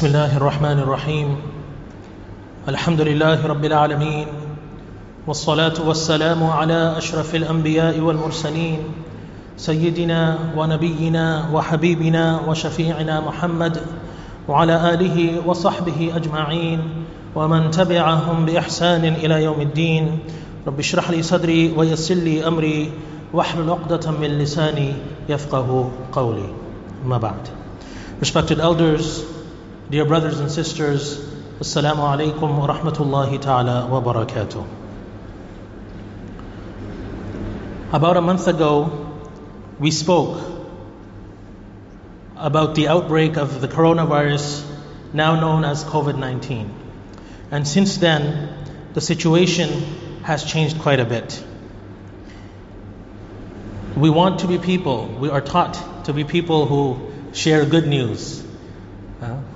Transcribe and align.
بسم 0.00 0.16
الله 0.16 0.36
الرحمن 0.36 0.78
الرحيم. 0.78 1.36
الحمد 2.68 3.00
لله 3.00 3.46
رب 3.46 3.64
العالمين 3.64 4.26
والصلاة 5.26 5.76
والسلام 5.86 6.44
على 6.44 6.96
أشرف 6.96 7.34
الأنبياء 7.34 8.00
والمرسلين 8.00 8.78
سيدنا 9.56 10.38
ونبينا 10.56 11.50
وحبيبنا 11.52 12.40
وشفيعنا 12.48 13.20
محمد 13.20 13.80
وعلى 14.48 14.94
آله 14.94 15.46
وصحبه 15.46 16.12
أجمعين 16.16 16.80
ومن 17.34 17.70
تبعهم 17.70 18.46
بإحسان 18.46 19.04
إلى 19.04 19.44
يوم 19.44 19.60
الدين. 19.60 20.18
رب 20.66 20.78
اشرح 20.78 21.10
لي 21.10 21.22
صدري 21.22 21.72
ويسر 21.76 22.14
لي 22.14 22.46
أمري 22.48 22.92
واحلل 23.32 23.70
عقدة 23.70 24.10
من 24.10 24.28
لساني 24.38 24.92
يفقه 25.28 25.90
قولي. 26.12 26.48
ما 27.04 27.18
بعد. 27.18 27.48
Respected 28.24 28.64
elders, 28.64 29.39
dear 29.90 30.04
brothers 30.04 30.38
and 30.38 30.48
sisters, 30.52 31.18
Assalamu 31.58 32.04
alaikum 32.08 32.56
wa 32.56 32.68
rahmatullahi 32.68 33.42
ta'ala 33.42 33.88
wa 33.88 34.00
barakatuh. 34.00 34.64
About 37.92 38.16
a 38.16 38.20
month 38.20 38.46
ago, 38.46 39.10
we 39.80 39.90
spoke 39.90 40.40
about 42.36 42.76
the 42.76 42.86
outbreak 42.86 43.36
of 43.36 43.60
the 43.60 43.66
coronavirus, 43.66 44.64
now 45.12 45.40
known 45.40 45.64
as 45.64 45.82
COVID 45.82 46.16
19. 46.16 46.72
And 47.50 47.66
since 47.66 47.96
then, 47.96 48.64
the 48.94 49.00
situation 49.00 50.22
has 50.22 50.44
changed 50.44 50.78
quite 50.78 51.00
a 51.00 51.04
bit. 51.04 51.44
We 53.96 54.08
want 54.08 54.38
to 54.40 54.46
be 54.46 54.58
people, 54.58 55.08
we 55.08 55.30
are 55.30 55.40
taught 55.40 56.04
to 56.04 56.12
be 56.12 56.22
people 56.22 56.66
who 56.66 57.10
share 57.32 57.66
good 57.66 57.88
news, 57.88 58.44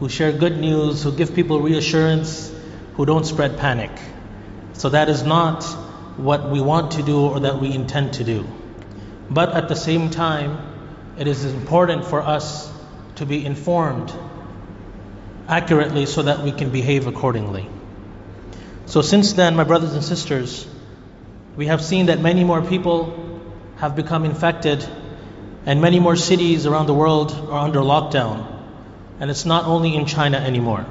who 0.05 0.11
share 0.11 0.33
good 0.33 0.59
news, 0.59 1.03
who 1.03 1.11
give 1.11 1.35
people 1.35 1.63
reassurance, 1.63 2.53
who 2.93 3.07
don't 3.07 3.25
spread 3.25 3.57
panic. 3.57 3.91
So 4.75 4.91
that 4.91 5.09
is 5.09 5.23
not 5.23 5.65
what 6.19 6.51
we 6.51 6.61
want 6.61 6.91
to 6.99 7.03
do 7.03 7.21
or 7.29 7.41
that 7.41 7.59
we 7.59 7.73
intend 7.73 8.13
to 8.19 8.25
do. 8.25 8.47
But 9.31 9.55
at 9.55 9.71
the 9.71 9.75
same 9.75 10.11
time, 10.11 10.59
it 11.19 11.27
is 11.27 11.47
important 11.47 12.05
for 12.05 12.21
us 12.21 12.71
to 13.15 13.25
be 13.25 13.47
informed 13.47 14.13
accurately 15.49 16.05
so 16.05 16.21
that 16.25 16.41
we 16.41 16.53
can 16.53 16.69
behave 16.69 17.07
accordingly. 17.07 17.67
So, 18.85 19.01
since 19.01 19.33
then, 19.33 19.57
my 19.57 19.65
brothers 19.65 19.95
and 19.95 20.05
sisters, 20.05 20.67
we 21.57 21.69
have 21.69 21.83
seen 21.83 22.07
that 22.07 22.21
many 22.21 22.45
more 22.45 22.61
people 22.61 23.41
have 23.77 23.97
become 23.97 24.27
infected 24.27 24.87
and 25.65 25.81
many 25.81 25.99
more 25.99 26.15
cities 26.15 26.67
around 26.67 26.89
the 26.89 26.95
world 27.03 27.33
are 27.33 27.61
under 27.61 27.81
lockdown. 27.81 28.54
And 29.21 29.31
it's 29.31 29.45
not 29.45 29.65
only 29.65 29.95
in 29.95 30.07
China 30.07 30.39
anymore. 30.39 30.87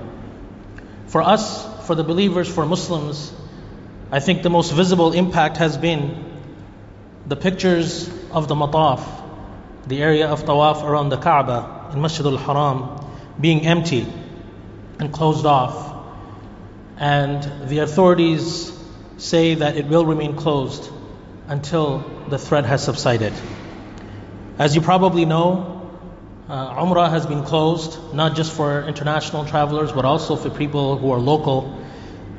For 1.08 1.22
us, 1.22 1.66
for 1.86 1.96
the 1.96 2.04
believers, 2.04 2.48
for 2.48 2.66
Muslims, 2.66 3.34
I 4.12 4.20
think 4.20 4.44
the 4.44 4.50
most 4.50 4.72
visible 4.72 5.12
impact 5.14 5.58
has 5.58 5.78
been 5.78 6.24
the 7.28 7.36
pictures 7.36 8.10
of 8.32 8.48
the 8.48 8.56
mataf, 8.56 9.04
the 9.88 10.02
area 10.02 10.28
of 10.28 10.44
tawaf 10.44 10.84
around 10.84 11.10
the 11.10 11.18
Kaaba 11.18 11.92
in 11.94 12.02
Masjid 12.02 12.26
al 12.26 12.38
Haram, 12.38 13.06
being 13.40 13.66
empty 13.66 14.06
and 15.00 15.12
closed 15.12 15.46
off. 15.46 15.92
And 16.98 17.70
the 17.70 17.80
authorities 17.80 18.72
say 19.18 19.56
that 19.56 19.78
it 19.78 19.88
will 19.88 20.06
remain 20.06 20.36
closed 20.36 20.90
until 21.48 22.04
the 22.30 22.38
threat 22.38 22.66
has 22.66 22.84
subsided. 22.84 23.34
As 24.60 24.76
you 24.76 24.82
probably 24.82 25.26
know, 25.26 25.73
uh, 26.50 26.76
Umrah 26.76 27.10
has 27.10 27.26
been 27.26 27.44
closed, 27.44 28.14
not 28.14 28.36
just 28.36 28.52
for 28.52 28.84
international 28.84 29.46
travelers, 29.46 29.92
but 29.92 30.06
also 30.06 30.36
for 30.36 30.50
people 30.50 30.98
who 30.98 31.12
are 31.12 31.20
local 31.20 31.80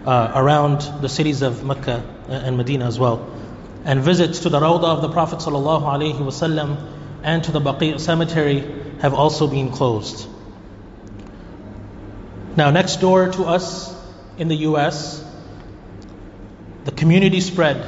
uh, 0.05 0.33
around 0.35 0.81
the 1.01 1.09
cities 1.09 1.43
of 1.43 1.65
Mecca 1.65 2.03
and 2.29 2.57
Medina 2.57 2.87
as 2.87 2.99
well. 2.99 3.31
And 3.85 4.01
visits 4.01 4.41
to 4.41 4.49
the 4.49 4.61
Rawdah 4.61 4.97
of 4.97 5.03
the 5.03 5.09
Prophet 5.09 5.39
ﷺ 5.39 6.93
and 7.23 7.45
to 7.45 7.53
the 7.53 7.61
Baqi 7.61 7.99
cemetery 7.99 8.61
have 9.01 9.15
also 9.15 9.47
been 9.47 9.71
closed. 9.71 10.29
Now, 12.57 12.71
next 12.71 12.97
door 13.01 13.31
to 13.33 13.45
us 13.45 13.95
in 14.37 14.49
the 14.49 14.57
US, 14.69 15.25
the 16.85 16.93
community 16.93 17.41
spread 17.41 17.85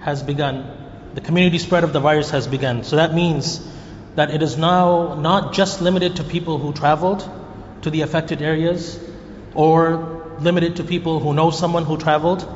has 0.00 0.22
begun 0.22 0.84
the 1.14 1.20
community 1.20 1.58
spread 1.58 1.84
of 1.84 1.92
the 1.92 2.00
virus 2.00 2.30
has 2.30 2.48
begun. 2.48 2.82
So 2.82 2.96
that 2.96 3.14
means 3.14 3.64
that 4.14 4.30
it 4.30 4.42
is 4.42 4.56
now 4.56 5.14
not 5.14 5.52
just 5.52 5.80
limited 5.80 6.16
to 6.16 6.24
people 6.24 6.58
who 6.58 6.72
traveled 6.72 7.28
to 7.82 7.90
the 7.90 8.02
affected 8.02 8.42
areas 8.42 8.98
or 9.54 10.36
limited 10.40 10.76
to 10.76 10.84
people 10.84 11.20
who 11.20 11.34
know 11.34 11.50
someone 11.50 11.84
who 11.84 11.96
traveled, 11.96 12.46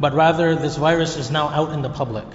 but 0.00 0.14
rather 0.14 0.54
this 0.54 0.76
virus 0.76 1.16
is 1.16 1.30
now 1.30 1.48
out 1.48 1.72
in 1.72 1.82
the 1.82 1.88
public. 1.88 2.26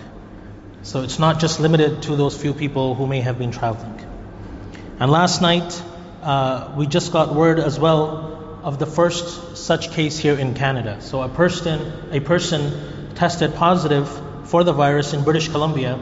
So 0.83 1.03
it's 1.03 1.19
not 1.19 1.39
just 1.39 1.59
limited 1.59 2.03
to 2.03 2.15
those 2.15 2.39
few 2.39 2.53
people 2.53 2.95
who 2.95 3.05
may 3.05 3.21
have 3.21 3.37
been 3.37 3.51
traveling. 3.51 3.99
And 4.99 5.11
last 5.11 5.41
night, 5.41 5.81
uh, 6.23 6.73
we 6.75 6.87
just 6.87 7.11
got 7.11 7.35
word 7.35 7.59
as 7.59 7.79
well 7.79 8.59
of 8.63 8.79
the 8.79 8.85
first 8.85 9.57
such 9.57 9.91
case 9.91 10.17
here 10.17 10.35
in 10.35 10.53
Canada. 10.53 11.01
So 11.01 11.21
a 11.21 11.29
person, 11.29 11.91
a 12.11 12.19
person 12.19 13.13
tested 13.15 13.55
positive 13.55 14.07
for 14.47 14.63
the 14.63 14.73
virus 14.73 15.13
in 15.13 15.23
British 15.23 15.49
Columbia, 15.49 15.99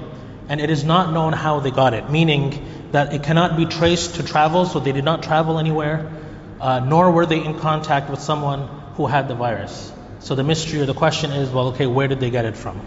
and 0.50 0.60
it 0.60 0.72
is 0.72 0.84
not 0.84 1.14
known 1.14 1.32
how 1.32 1.60
they 1.60 1.70
got 1.70 1.94
it, 1.94 2.10
meaning 2.10 2.66
that 2.92 3.14
it 3.14 3.22
cannot 3.22 3.56
be 3.56 3.66
traced 3.66 4.16
to 4.16 4.24
travel, 4.24 4.66
so 4.66 4.80
they 4.80 4.92
did 4.92 5.06
not 5.06 5.22
travel 5.22 5.60
anywhere, 5.60 6.12
uh, 6.60 6.80
nor 6.80 7.12
were 7.12 7.28
they 7.28 7.44
in 7.44 7.60
contact 7.60 8.10
with 8.10 8.20
someone 8.20 8.68
who 8.96 9.06
had 9.06 9.28
the 9.28 9.36
virus. 9.36 9.94
So 10.20 10.34
the 10.34 10.44
mystery 10.44 10.82
or 10.82 10.86
the 10.86 10.96
question 10.96 11.32
is, 11.32 11.50
well, 11.50 11.68
okay, 11.70 11.86
where 11.86 12.08
did 12.08 12.20
they 12.20 12.32
get 12.32 12.46
it 12.46 12.58
from? 12.58 12.82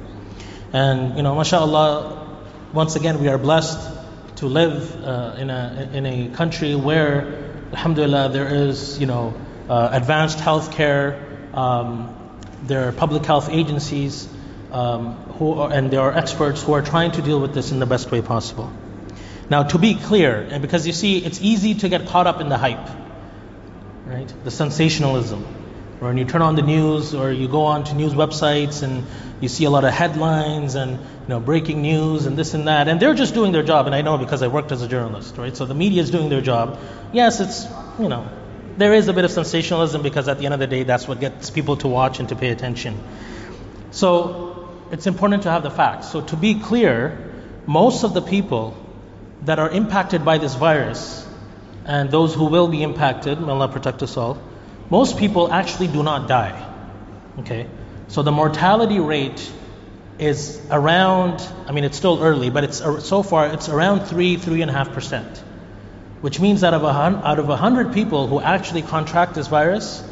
And 0.72 1.16
you 1.16 1.22
know, 1.22 1.36
mashallah, 1.36 2.40
once 2.72 2.96
again, 2.96 3.20
we 3.20 3.28
are 3.28 3.38
blessed 3.38 3.78
to 4.36 4.46
live 4.46 5.04
uh, 5.04 5.36
in 5.38 5.48
a 5.48 5.90
in 5.92 6.06
a 6.06 6.28
country 6.30 6.74
where, 6.74 7.54
alhamdulillah, 7.70 8.30
there 8.30 8.48
is 8.48 8.98
you 8.98 9.06
know 9.06 9.34
uh, 9.68 9.88
advanced 9.92 10.38
healthcare. 10.38 11.54
Um, 11.54 12.18
there 12.64 12.88
are 12.88 12.92
public 12.92 13.24
health 13.24 13.48
agencies 13.50 14.28
um, 14.72 15.14
who 15.38 15.54
are, 15.54 15.72
and 15.72 15.90
there 15.90 16.00
are 16.00 16.12
experts 16.16 16.62
who 16.62 16.72
are 16.72 16.82
trying 16.82 17.12
to 17.12 17.22
deal 17.22 17.40
with 17.40 17.54
this 17.54 17.72
in 17.72 17.78
the 17.78 17.86
best 17.86 18.10
way 18.10 18.22
possible. 18.22 18.72
Now, 19.50 19.64
to 19.64 19.78
be 19.78 19.94
clear, 19.94 20.40
and 20.40 20.62
because 20.62 20.86
you 20.86 20.92
see, 20.92 21.18
it's 21.18 21.40
easy 21.40 21.74
to 21.74 21.88
get 21.88 22.06
caught 22.06 22.26
up 22.26 22.40
in 22.40 22.48
the 22.48 22.56
hype, 22.56 22.88
right? 24.06 24.32
The 24.44 24.50
sensationalism. 24.50 25.44
Or 26.00 26.08
when 26.08 26.18
you 26.18 26.24
turn 26.24 26.42
on 26.42 26.56
the 26.56 26.62
news, 26.62 27.14
or 27.14 27.30
you 27.30 27.48
go 27.48 27.66
on 27.66 27.84
to 27.84 27.94
news 27.94 28.14
websites, 28.14 28.82
and 28.82 29.04
you 29.40 29.48
see 29.48 29.64
a 29.64 29.70
lot 29.70 29.84
of 29.84 29.92
headlines 29.92 30.74
and 30.74 30.92
you 30.92 31.28
know 31.28 31.38
breaking 31.38 31.82
news 31.82 32.26
and 32.26 32.36
this 32.36 32.54
and 32.54 32.66
that, 32.66 32.88
and 32.88 32.98
they're 32.98 33.14
just 33.14 33.34
doing 33.34 33.52
their 33.52 33.62
job. 33.62 33.86
And 33.86 33.94
I 33.94 34.02
know 34.02 34.18
because 34.18 34.42
I 34.42 34.48
worked 34.48 34.72
as 34.72 34.82
a 34.82 34.88
journalist, 34.88 35.36
right? 35.36 35.56
So 35.56 35.66
the 35.66 35.74
media 35.74 36.02
is 36.02 36.10
doing 36.10 36.28
their 36.28 36.40
job. 36.40 36.80
Yes, 37.12 37.40
it's 37.40 37.66
you 38.00 38.08
know 38.08 38.28
there 38.78 38.94
is 38.94 39.08
a 39.08 39.12
bit 39.12 39.24
of 39.24 39.30
sensationalism 39.30 40.02
because 40.02 40.28
at 40.28 40.38
the 40.38 40.46
end 40.46 40.54
of 40.54 40.60
the 40.60 40.66
day, 40.66 40.82
that's 40.82 41.06
what 41.06 41.20
gets 41.20 41.50
people 41.50 41.76
to 41.78 41.88
watch 41.88 42.20
and 42.20 42.28
to 42.30 42.36
pay 42.36 42.50
attention. 42.50 42.98
So 43.90 44.41
it's 44.92 45.06
important 45.06 45.44
to 45.44 45.50
have 45.50 45.62
the 45.62 45.70
facts. 45.70 46.10
So, 46.10 46.20
to 46.20 46.36
be 46.36 46.60
clear, 46.60 47.18
most 47.66 48.04
of 48.04 48.12
the 48.12 48.20
people 48.20 48.76
that 49.42 49.58
are 49.58 49.70
impacted 49.70 50.24
by 50.24 50.38
this 50.38 50.54
virus 50.54 51.26
and 51.86 52.10
those 52.10 52.34
who 52.34 52.44
will 52.44 52.68
be 52.68 52.82
impacted, 52.82 53.40
may 53.40 53.48
Allah 53.48 53.68
protect 53.68 54.02
us 54.02 54.16
all, 54.16 54.38
most 54.90 55.18
people 55.18 55.50
actually 55.50 55.88
do 55.88 56.02
not 56.02 56.28
die. 56.28 56.54
Okay? 57.38 57.68
So, 58.08 58.22
the 58.22 58.32
mortality 58.32 59.00
rate 59.00 59.50
is 60.18 60.60
around, 60.70 61.40
I 61.66 61.72
mean, 61.72 61.84
it's 61.84 61.96
still 61.96 62.22
early, 62.22 62.50
but 62.50 62.64
it's 62.64 62.78
so 62.78 63.22
far 63.22 63.46
it's 63.46 63.70
around 63.70 64.04
3, 64.04 64.36
3.5%. 64.36 65.38
Which 66.20 66.38
means 66.38 66.60
that 66.60 66.74
of 66.74 66.84
a, 66.84 66.88
out 66.88 67.38
of 67.38 67.48
100 67.48 67.94
people 67.94 68.26
who 68.26 68.40
actually 68.40 68.82
contract 68.82 69.34
this 69.34 69.48
virus, 69.48 70.04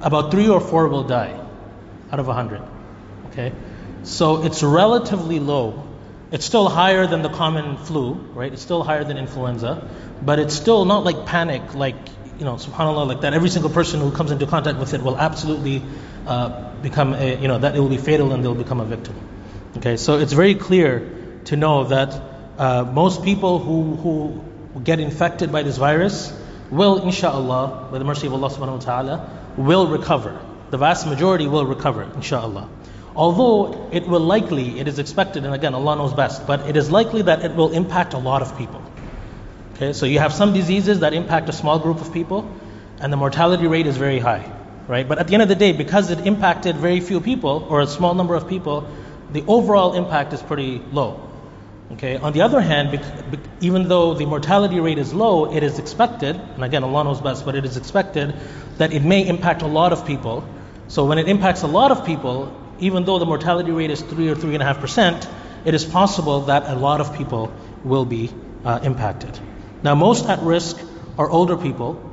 about 0.00 0.32
3 0.32 0.48
or 0.48 0.60
4 0.60 0.88
will 0.88 1.04
die 1.04 1.40
out 2.10 2.18
of 2.18 2.26
100. 2.26 2.60
Okay? 3.30 3.52
So 4.04 4.44
it's 4.44 4.62
relatively 4.62 5.40
low. 5.40 5.82
It's 6.30 6.44
still 6.44 6.68
higher 6.68 7.06
than 7.06 7.22
the 7.22 7.28
common 7.28 7.76
flu, 7.76 8.14
right? 8.34 8.52
It's 8.52 8.62
still 8.62 8.82
higher 8.82 9.04
than 9.04 9.16
influenza, 9.16 9.88
but 10.22 10.38
it's 10.38 10.54
still 10.54 10.84
not 10.84 11.04
like 11.04 11.26
panic, 11.26 11.74
like, 11.74 11.96
you 12.38 12.44
know, 12.44 12.54
subhanAllah, 12.54 13.06
like 13.06 13.20
that 13.22 13.34
every 13.34 13.48
single 13.48 13.70
person 13.70 14.00
who 14.00 14.10
comes 14.10 14.30
into 14.30 14.46
contact 14.46 14.78
with 14.78 14.94
it 14.94 15.02
will 15.02 15.16
absolutely 15.16 15.82
uh, 16.26 16.72
become 16.82 17.14
a, 17.14 17.40
you 17.40 17.48
know, 17.48 17.58
that 17.58 17.76
it 17.76 17.80
will 17.80 17.88
be 17.88 17.96
fatal 17.96 18.32
and 18.32 18.44
they'll 18.44 18.54
become 18.54 18.80
a 18.80 18.84
victim. 18.84 19.14
Okay, 19.78 19.96
so 19.96 20.18
it's 20.18 20.32
very 20.32 20.54
clear 20.54 21.40
to 21.46 21.56
know 21.56 21.84
that 21.84 22.20
uh, 22.58 22.84
most 22.84 23.24
people 23.24 23.58
who, 23.58 23.96
who 23.96 24.80
get 24.80 25.00
infected 25.00 25.50
by 25.50 25.62
this 25.62 25.76
virus 25.76 26.32
will, 26.70 27.02
inshallah, 27.02 27.88
by 27.90 27.98
the 27.98 28.04
mercy 28.04 28.26
of 28.26 28.34
Allah 28.34 28.50
subhanahu 28.50 28.78
wa 28.78 28.84
ta'ala, 28.84 29.30
will 29.56 29.86
recover. 29.86 30.40
The 30.70 30.78
vast 30.78 31.06
majority 31.06 31.46
will 31.46 31.66
recover, 31.66 32.02
inshallah. 32.02 32.68
Although 33.16 33.90
it 33.92 34.08
will 34.08 34.20
likely, 34.20 34.80
it 34.80 34.88
is 34.88 34.98
expected, 34.98 35.44
and 35.44 35.54
again, 35.54 35.74
Allah 35.74 35.96
knows 35.96 36.12
best, 36.12 36.46
but 36.46 36.68
it 36.68 36.76
is 36.76 36.90
likely 36.90 37.22
that 37.22 37.44
it 37.44 37.54
will 37.54 37.70
impact 37.70 38.14
a 38.14 38.18
lot 38.18 38.42
of 38.42 38.58
people. 38.58 38.82
Okay, 39.74 39.92
so 39.92 40.06
you 40.06 40.18
have 40.18 40.32
some 40.32 40.52
diseases 40.52 41.00
that 41.00 41.14
impact 41.14 41.48
a 41.48 41.52
small 41.52 41.78
group 41.78 42.00
of 42.00 42.12
people, 42.12 42.48
and 43.00 43.12
the 43.12 43.16
mortality 43.16 43.66
rate 43.66 43.86
is 43.86 43.96
very 43.96 44.18
high, 44.18 44.50
right? 44.88 45.06
But 45.08 45.18
at 45.18 45.28
the 45.28 45.34
end 45.34 45.42
of 45.42 45.48
the 45.48 45.54
day, 45.54 45.72
because 45.72 46.10
it 46.10 46.26
impacted 46.26 46.76
very 46.76 47.00
few 47.00 47.20
people 47.20 47.66
or 47.68 47.80
a 47.80 47.86
small 47.86 48.14
number 48.14 48.34
of 48.34 48.48
people, 48.48 48.88
the 49.32 49.44
overall 49.46 49.94
impact 49.94 50.32
is 50.32 50.42
pretty 50.42 50.80
low. 50.92 51.20
Okay. 51.92 52.16
On 52.16 52.32
the 52.32 52.40
other 52.40 52.60
hand, 52.60 52.98
even 53.60 53.88
though 53.88 54.14
the 54.14 54.26
mortality 54.26 54.80
rate 54.80 54.98
is 54.98 55.12
low, 55.12 55.54
it 55.54 55.62
is 55.62 55.78
expected, 55.78 56.34
and 56.34 56.64
again, 56.64 56.82
Allah 56.82 57.04
knows 57.04 57.20
best, 57.20 57.44
but 57.44 57.54
it 57.54 57.64
is 57.64 57.76
expected 57.76 58.34
that 58.78 58.92
it 58.92 59.04
may 59.04 59.26
impact 59.26 59.62
a 59.62 59.66
lot 59.66 59.92
of 59.92 60.06
people. 60.06 60.48
So 60.88 61.04
when 61.04 61.18
it 61.18 61.28
impacts 61.28 61.62
a 61.62 61.66
lot 61.66 61.90
of 61.90 62.04
people, 62.04 62.52
even 62.78 63.04
though 63.04 63.18
the 63.18 63.26
mortality 63.26 63.70
rate 63.70 63.90
is 63.90 64.02
three 64.02 64.28
or 64.28 64.34
three 64.34 64.54
and 64.54 64.62
a 64.62 64.66
half 64.66 64.80
percent, 64.80 65.28
it 65.64 65.74
is 65.74 65.84
possible 65.84 66.42
that 66.42 66.64
a 66.66 66.74
lot 66.74 67.00
of 67.00 67.16
people 67.16 67.52
will 67.84 68.04
be 68.04 68.32
uh, 68.64 68.80
impacted. 68.82 69.38
Now, 69.82 69.94
most 69.94 70.26
at 70.26 70.40
risk 70.40 70.80
are 71.18 71.28
older 71.28 71.56
people, 71.56 72.10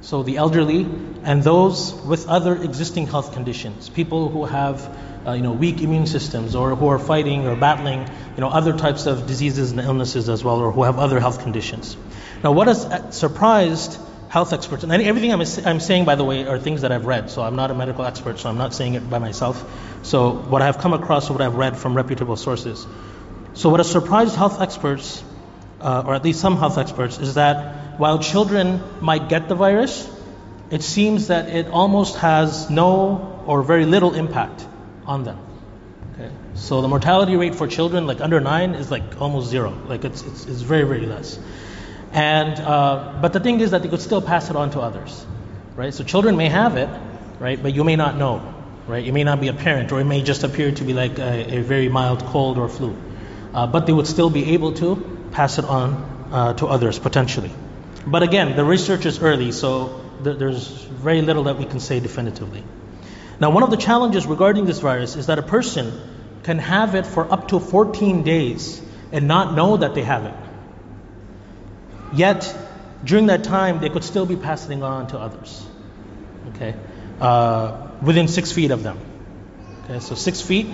so 0.00 0.22
the 0.22 0.36
elderly, 0.36 0.86
and 1.24 1.42
those 1.42 1.92
with 1.92 2.28
other 2.28 2.54
existing 2.54 3.06
health 3.08 3.32
conditions, 3.32 3.88
people 3.88 4.28
who 4.28 4.44
have 4.44 4.96
uh, 5.26 5.32
you 5.32 5.42
know, 5.42 5.52
weak 5.52 5.82
immune 5.82 6.06
systems 6.06 6.54
or 6.54 6.76
who 6.76 6.86
are 6.86 7.00
fighting 7.00 7.46
or 7.48 7.56
battling 7.56 8.00
you 8.00 8.40
know, 8.40 8.48
other 8.48 8.76
types 8.76 9.06
of 9.06 9.26
diseases 9.26 9.72
and 9.72 9.80
illnesses 9.80 10.28
as 10.28 10.44
well, 10.44 10.60
or 10.60 10.70
who 10.70 10.84
have 10.84 10.98
other 10.98 11.18
health 11.18 11.42
conditions. 11.42 11.96
Now, 12.44 12.52
what 12.52 12.68
has 12.68 13.16
surprised 13.16 13.98
health 14.36 14.52
experts, 14.52 14.82
and 14.84 14.92
everything 14.92 15.32
I'm, 15.32 15.40
I'm 15.64 15.80
saying, 15.80 16.04
by 16.04 16.14
the 16.14 16.24
way, 16.30 16.46
are 16.46 16.58
things 16.58 16.82
that 16.82 16.92
I've 16.92 17.06
read. 17.06 17.30
So 17.30 17.40
I'm 17.40 17.56
not 17.56 17.70
a 17.70 17.74
medical 17.74 18.04
expert, 18.04 18.38
so 18.38 18.50
I'm 18.50 18.58
not 18.58 18.74
saying 18.74 18.92
it 18.92 19.08
by 19.08 19.18
myself. 19.18 19.62
So 20.02 20.32
what 20.54 20.60
I've 20.60 20.76
come 20.76 20.92
across, 20.92 21.30
what 21.30 21.40
I've 21.40 21.54
read 21.54 21.78
from 21.78 21.94
reputable 21.96 22.36
sources. 22.36 22.86
So 23.54 23.70
what 23.70 23.80
has 23.80 23.90
surprised 23.90 24.36
health 24.36 24.60
experts, 24.60 25.24
uh, 25.80 26.02
or 26.06 26.14
at 26.14 26.22
least 26.22 26.42
some 26.42 26.58
health 26.58 26.76
experts, 26.76 27.18
is 27.18 27.32
that 27.36 27.98
while 27.98 28.18
children 28.18 28.82
might 29.00 29.30
get 29.30 29.48
the 29.48 29.54
virus, 29.54 30.06
it 30.70 30.82
seems 30.82 31.28
that 31.28 31.48
it 31.48 31.68
almost 31.68 32.16
has 32.16 32.68
no 32.68 33.42
or 33.46 33.62
very 33.62 33.86
little 33.86 34.14
impact 34.14 34.66
on 35.06 35.24
them. 35.24 35.38
Okay. 36.12 36.30
So 36.54 36.82
the 36.82 36.88
mortality 36.88 37.36
rate 37.36 37.54
for 37.54 37.68
children 37.68 38.06
like 38.06 38.20
under 38.20 38.40
nine 38.40 38.74
is 38.74 38.90
like 38.90 39.18
almost 39.18 39.48
zero. 39.48 39.72
Like 39.94 40.04
it's 40.04 40.22
it's, 40.32 40.44
it's 40.44 40.60
very 40.74 40.84
very 40.94 41.06
less. 41.06 41.38
And 42.16 42.58
uh, 42.58 43.18
but 43.20 43.34
the 43.34 43.40
thing 43.40 43.60
is 43.60 43.72
that 43.72 43.82
they 43.82 43.90
could 43.90 44.00
still 44.00 44.22
pass 44.22 44.48
it 44.48 44.56
on 44.56 44.70
to 44.70 44.80
others, 44.80 45.26
right? 45.76 45.92
So 45.92 46.02
children 46.02 46.38
may 46.38 46.48
have 46.48 46.78
it, 46.78 46.88
right? 47.38 47.62
But 47.62 47.74
you 47.74 47.84
may 47.84 47.96
not 47.96 48.16
know, 48.16 48.54
right? 48.86 49.04
You 49.04 49.12
may 49.12 49.22
not 49.22 49.38
be 49.38 49.48
a 49.48 49.52
parent, 49.52 49.92
or 49.92 50.00
it 50.00 50.06
may 50.06 50.22
just 50.22 50.42
appear 50.42 50.72
to 50.72 50.84
be 50.84 50.94
like 50.94 51.18
a, 51.18 51.58
a 51.58 51.62
very 51.62 51.90
mild 51.90 52.24
cold 52.24 52.56
or 52.56 52.70
flu. 52.70 52.96
Uh, 53.52 53.66
but 53.66 53.84
they 53.84 53.92
would 53.92 54.06
still 54.06 54.30
be 54.30 54.54
able 54.54 54.72
to 54.80 54.96
pass 55.32 55.58
it 55.58 55.66
on 55.66 55.92
uh, 56.32 56.54
to 56.54 56.66
others 56.66 56.98
potentially. 56.98 57.50
But 58.06 58.22
again, 58.22 58.56
the 58.56 58.64
research 58.64 59.04
is 59.04 59.20
early, 59.20 59.52
so 59.52 60.00
th- 60.24 60.38
there's 60.38 60.68
very 60.84 61.20
little 61.20 61.44
that 61.44 61.58
we 61.58 61.66
can 61.66 61.80
say 61.80 62.00
definitively. 62.00 62.64
Now, 63.40 63.50
one 63.50 63.62
of 63.62 63.70
the 63.70 63.76
challenges 63.76 64.26
regarding 64.26 64.64
this 64.64 64.80
virus 64.80 65.16
is 65.16 65.26
that 65.26 65.38
a 65.38 65.42
person 65.42 65.92
can 66.44 66.58
have 66.60 66.94
it 66.94 67.06
for 67.06 67.30
up 67.30 67.48
to 67.48 67.60
14 67.60 68.22
days 68.22 68.80
and 69.12 69.28
not 69.28 69.54
know 69.54 69.76
that 69.76 69.94
they 69.94 70.02
have 70.02 70.24
it. 70.24 70.45
Yet, 72.12 72.56
during 73.04 73.26
that 73.26 73.44
time, 73.44 73.80
they 73.80 73.88
could 73.88 74.04
still 74.04 74.26
be 74.26 74.36
passing 74.36 74.82
on 74.82 75.08
to 75.08 75.18
others. 75.18 75.66
Okay? 76.50 76.74
Uh, 77.20 77.88
within 78.02 78.28
six 78.28 78.52
feet 78.52 78.70
of 78.70 78.82
them. 78.82 78.98
Okay, 79.84 80.00
so 80.00 80.14
six 80.14 80.40
feet 80.40 80.66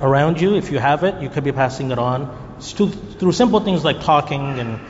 around 0.00 0.40
you, 0.40 0.56
if 0.56 0.70
you 0.70 0.78
have 0.78 1.04
it, 1.04 1.22
you 1.22 1.28
could 1.28 1.44
be 1.44 1.52
passing 1.52 1.90
it 1.90 1.98
on 1.98 2.44
through 2.60 3.32
simple 3.32 3.60
things 3.60 3.84
like 3.84 4.00
talking 4.00 4.58
and 4.58 4.80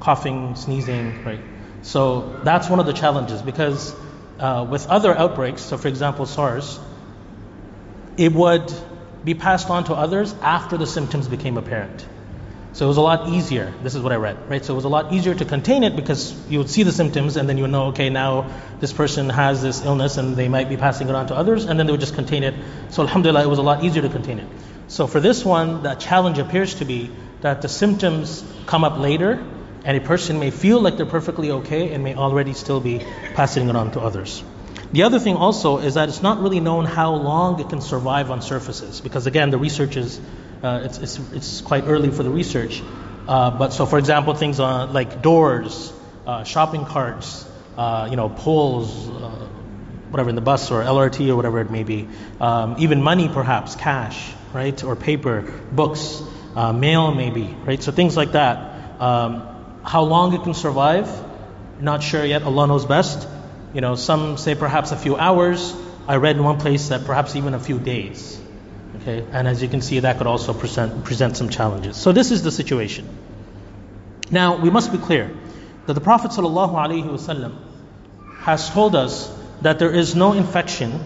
coughing, 0.00 0.56
sneezing, 0.56 1.24
right? 1.24 1.40
So 1.82 2.40
that's 2.44 2.68
one 2.68 2.80
of 2.80 2.86
the 2.86 2.92
challenges 2.92 3.42
because 3.42 3.94
uh, 4.38 4.66
with 4.68 4.86
other 4.88 5.16
outbreaks, 5.16 5.62
so 5.62 5.76
for 5.76 5.88
example, 5.88 6.26
SARS, 6.26 6.78
it 8.16 8.32
would 8.32 8.72
be 9.24 9.34
passed 9.34 9.70
on 9.70 9.84
to 9.84 9.94
others 9.94 10.34
after 10.42 10.76
the 10.76 10.86
symptoms 10.86 11.28
became 11.28 11.56
apparent. 11.56 12.06
So 12.72 12.84
it 12.84 12.88
was 12.88 12.98
a 12.98 13.02
lot 13.02 13.28
easier. 13.30 13.72
This 13.82 13.96
is 13.96 14.02
what 14.02 14.12
I 14.12 14.16
read, 14.16 14.48
right? 14.48 14.64
So 14.64 14.74
it 14.74 14.76
was 14.76 14.84
a 14.84 14.88
lot 14.88 15.12
easier 15.12 15.34
to 15.34 15.44
contain 15.44 15.82
it 15.82 15.96
because 15.96 16.34
you 16.48 16.58
would 16.58 16.70
see 16.70 16.84
the 16.84 16.92
symptoms 16.92 17.36
and 17.36 17.48
then 17.48 17.56
you 17.56 17.64
would 17.64 17.72
know, 17.72 17.86
okay, 17.86 18.10
now 18.10 18.48
this 18.78 18.92
person 18.92 19.28
has 19.28 19.60
this 19.60 19.84
illness 19.84 20.18
and 20.18 20.36
they 20.36 20.48
might 20.48 20.68
be 20.68 20.76
passing 20.76 21.08
it 21.08 21.14
on 21.14 21.26
to 21.28 21.34
others, 21.34 21.64
and 21.64 21.78
then 21.78 21.86
they 21.86 21.92
would 21.92 22.00
just 22.00 22.14
contain 22.14 22.44
it. 22.44 22.54
So 22.90 23.02
alhamdulillah, 23.02 23.42
it 23.42 23.48
was 23.48 23.58
a 23.58 23.62
lot 23.62 23.82
easier 23.82 24.02
to 24.02 24.08
contain 24.08 24.38
it. 24.38 24.46
So 24.86 25.06
for 25.06 25.20
this 25.20 25.44
one, 25.44 25.82
the 25.82 25.94
challenge 25.94 26.38
appears 26.38 26.76
to 26.76 26.84
be 26.84 27.10
that 27.40 27.62
the 27.62 27.68
symptoms 27.68 28.44
come 28.66 28.84
up 28.84 28.98
later 28.98 29.44
and 29.84 29.96
a 29.96 30.00
person 30.00 30.38
may 30.38 30.50
feel 30.50 30.80
like 30.80 30.96
they're 30.96 31.06
perfectly 31.06 31.50
okay 31.50 31.92
and 31.92 32.04
may 32.04 32.14
already 32.14 32.52
still 32.52 32.80
be 32.80 33.00
passing 33.34 33.68
it 33.68 33.76
on 33.76 33.92
to 33.92 34.00
others. 34.00 34.42
The 34.92 35.04
other 35.04 35.18
thing 35.18 35.36
also 35.36 35.78
is 35.78 35.94
that 35.94 36.08
it's 36.08 36.22
not 36.22 36.40
really 36.42 36.60
known 36.60 36.84
how 36.84 37.14
long 37.14 37.60
it 37.60 37.68
can 37.68 37.80
survive 37.80 38.30
on 38.30 38.42
surfaces 38.42 39.00
because 39.00 39.26
again 39.26 39.50
the 39.50 39.58
research 39.58 39.96
is 39.96 40.20
uh, 40.62 40.82
it's, 40.84 40.98
it's, 40.98 41.18
it's, 41.32 41.60
quite 41.60 41.84
early 41.86 42.10
for 42.10 42.22
the 42.22 42.30
research. 42.30 42.82
Uh, 43.26 43.50
but 43.50 43.72
so 43.72 43.86
for 43.86 43.98
example 43.98 44.34
things 44.34 44.60
on 44.60 44.92
like 44.92 45.22
doors, 45.22 45.92
uh, 46.26 46.44
shopping 46.44 46.84
carts, 46.84 47.46
uh, 47.76 48.08
you 48.10 48.16
know 48.16 48.28
poles, 48.28 49.08
uh, 49.08 49.48
whatever 50.10 50.28
in 50.28 50.34
the 50.34 50.40
bus 50.40 50.70
or 50.70 50.82
LRT 50.82 51.28
or 51.28 51.36
whatever 51.36 51.60
it 51.60 51.70
may 51.70 51.84
be, 51.84 52.08
um, 52.40 52.76
even 52.78 53.02
money 53.02 53.28
perhaps 53.28 53.74
cash 53.76 54.32
right 54.52 54.82
or 54.84 54.96
paper, 54.96 55.42
books, 55.72 56.22
uh, 56.56 56.72
mail 56.72 57.14
maybe 57.14 57.56
right. 57.64 57.82
So 57.82 57.92
things 57.92 58.16
like 58.16 58.32
that. 58.32 59.00
Um, 59.00 59.46
how 59.82 60.02
long 60.02 60.34
it 60.34 60.42
can 60.42 60.52
survive, 60.52 61.08
not 61.80 62.02
sure 62.02 62.24
yet. 62.24 62.42
Allah 62.42 62.66
knows 62.66 62.84
best. 62.84 63.26
You 63.72 63.80
know, 63.80 63.94
some 63.94 64.36
say 64.36 64.54
perhaps 64.54 64.92
a 64.92 64.96
few 64.96 65.16
hours. 65.16 65.74
I 66.06 66.16
read 66.16 66.36
in 66.36 66.44
one 66.44 66.58
place 66.58 66.88
that 66.88 67.06
perhaps 67.06 67.36
even 67.36 67.54
a 67.54 67.60
few 67.60 67.78
days. 67.78 68.38
Okay, 69.00 69.24
and 69.32 69.48
as 69.48 69.62
you 69.62 69.68
can 69.68 69.80
see, 69.80 70.00
that 70.00 70.18
could 70.18 70.26
also 70.26 70.52
present, 70.52 71.04
present 71.04 71.36
some 71.36 71.48
challenges. 71.48 71.96
So 71.96 72.12
this 72.12 72.30
is 72.30 72.42
the 72.42 72.50
situation. 72.50 73.08
Now 74.30 74.56
we 74.56 74.68
must 74.68 74.92
be 74.92 74.98
clear 74.98 75.30
that 75.86 75.94
the 75.94 76.00
Prophet 76.00 76.32
ﷺ 76.32 77.58
has 78.40 78.68
told 78.70 78.94
us 78.94 79.34
that 79.62 79.78
there 79.78 79.90
is 79.90 80.14
no 80.14 80.34
infection. 80.34 81.00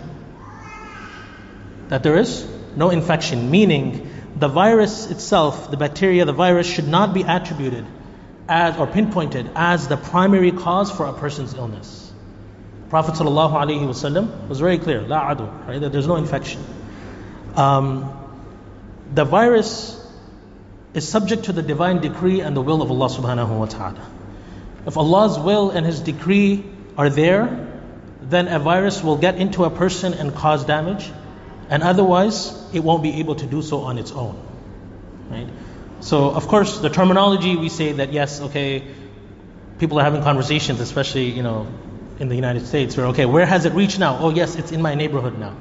That 1.89 2.03
there 2.03 2.17
is 2.17 2.45
no 2.75 2.91
infection, 2.91 3.51
meaning 3.51 4.11
the 4.35 4.49
virus 4.49 5.11
itself, 5.11 5.71
the 5.71 5.77
bacteria, 5.77 6.25
the 6.25 6.33
virus 6.33 6.67
should 6.67 6.89
not 6.89 7.15
be 7.15 7.23
attributed 7.23 7.87
as 8.49 8.77
or 8.77 8.89
pinpointed 8.89 9.49
as 9.55 9.87
the 9.87 9.97
primary 9.97 10.51
cause 10.51 10.91
for 10.91 11.07
a 11.07 11.13
person's 11.13 11.55
illness. 11.55 12.13
Prophet 12.91 13.15
ﷺ 13.15 14.49
was 14.49 14.59
very 14.59 14.79
clear, 14.79 15.03
la 15.03 15.35
adu, 15.35 15.69
right, 15.69 15.81
that 15.81 15.93
there's 15.93 16.09
no 16.09 16.17
infection. 16.17 16.63
Um, 17.57 18.13
the 19.13 19.25
virus 19.25 20.01
is 20.95 21.09
subject 21.09 21.45
to 21.45 21.53
the 21.53 21.63
divine 21.63 22.01
decree 22.01 22.41
and 22.41 22.57
the 22.57 22.63
will 22.63 22.83
of 22.83 22.91
Allah 22.91 23.09
subhanahu 23.09 23.59
wa 23.59 23.67
ta'ala. 23.67 24.11
If 24.87 24.97
Allah's 24.97 25.39
will 25.39 25.71
and 25.71 25.87
His 25.87 26.01
decree 26.01 26.65
are 26.97 27.11
there, 27.11 27.71
then 28.23 28.49
a 28.49 28.59
virus 28.59 29.03
will 29.03 29.17
get 29.17 29.37
into 29.37 29.65
a 29.65 29.71
person 29.71 30.15
and 30.15 30.35
cause 30.35 30.65
damage, 30.65 31.11
and 31.69 31.83
otherwise 31.83 32.53
it 32.73 32.81
won't 32.81 33.03
be 33.03 33.15
able 33.15 33.35
to 33.37 33.47
do 33.47 33.63
so 33.63 33.81
on 33.81 33.99
its 33.99 34.13
own. 34.13 34.41
Right? 35.31 35.49
So, 36.01 36.31
of 36.31 36.49
course, 36.49 36.79
the 36.79 36.91
terminology 36.91 37.57
we 37.57 37.69
say 37.69 37.93
that 37.93 38.13
yes, 38.13 38.41
okay, 38.41 38.85
people 39.79 39.99
are 39.99 40.05
having 40.05 40.23
conversations, 40.23 40.81
especially 40.81 41.31
you 41.31 41.43
know 41.43 41.67
in 42.19 42.29
the 42.29 42.37
United 42.37 42.67
States, 42.67 42.97
where 42.97 43.07
okay, 43.07 43.27
where 43.27 43.47
has 43.47 43.65
it 43.65 43.73
reached 43.73 43.99
now? 43.99 44.19
Oh, 44.19 44.31
yes, 44.31 44.57
it's 44.57 44.71
in 44.73 44.83
my 44.83 44.95
neighborhood 44.95 45.39
now. 45.39 45.57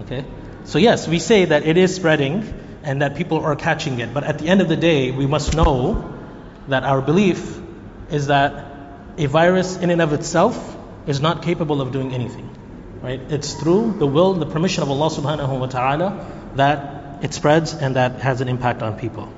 Okay, 0.00 0.24
so 0.64 0.78
yes, 0.78 1.06
we 1.06 1.18
say 1.18 1.44
that 1.46 1.66
it 1.66 1.76
is 1.76 1.94
spreading 1.94 2.42
and 2.82 3.02
that 3.02 3.16
people 3.16 3.40
are 3.40 3.56
catching 3.56 4.00
it, 4.00 4.12
but 4.12 4.24
at 4.24 4.38
the 4.38 4.48
end 4.48 4.60
of 4.60 4.68
the 4.68 4.76
day, 4.76 5.10
we 5.10 5.26
must 5.26 5.54
know 5.54 6.12
that 6.68 6.84
our 6.84 7.00
belief 7.00 7.58
is 8.10 8.28
that 8.28 8.66
a 9.16 9.26
virus 9.26 9.76
in 9.76 9.90
and 9.90 10.02
of 10.02 10.12
itself 10.12 10.76
is 11.06 11.20
not 11.20 11.42
capable 11.42 11.80
of 11.80 11.92
doing 11.92 12.12
anything. 12.12 12.48
Right? 13.02 13.20
It's 13.28 13.52
through 13.54 13.98
the 13.98 14.06
will, 14.06 14.34
the 14.34 14.46
permission 14.46 14.82
of 14.82 14.90
Allah 14.90 15.10
subhanahu 15.10 15.60
wa 15.60 15.66
ta'ala 15.66 16.52
that 16.56 17.22
it 17.22 17.34
spreads 17.34 17.74
and 17.74 17.96
that 17.96 18.20
has 18.20 18.40
an 18.40 18.48
impact 18.48 18.82
on 18.82 18.98
people. 18.98 19.32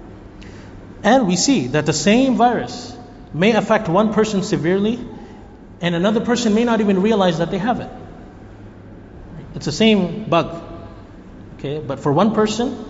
And 1.03 1.27
we 1.27 1.37
see 1.37 1.69
that 1.69 1.87
the 1.87 1.93
same 1.93 2.37
virus 2.37 2.97
may 3.33 3.53
affect 3.53 3.89
one 3.89 4.13
person 4.13 4.43
severely, 4.43 4.99
and 5.81 5.95
another 5.95 6.21
person 6.21 6.55
may 6.55 6.65
not 6.65 6.81
even 6.81 7.03
realize 7.03 7.39
that 7.39 7.51
they 7.51 7.59
have 7.59 7.81
it. 7.81 7.91
It's 9.55 9.67
the 9.67 9.73
same 9.73 10.25
bug. 10.25 10.76
Okay, 11.59 11.81
but 11.81 12.01
for 12.01 12.13
one 12.13 12.35
person, 12.35 12.85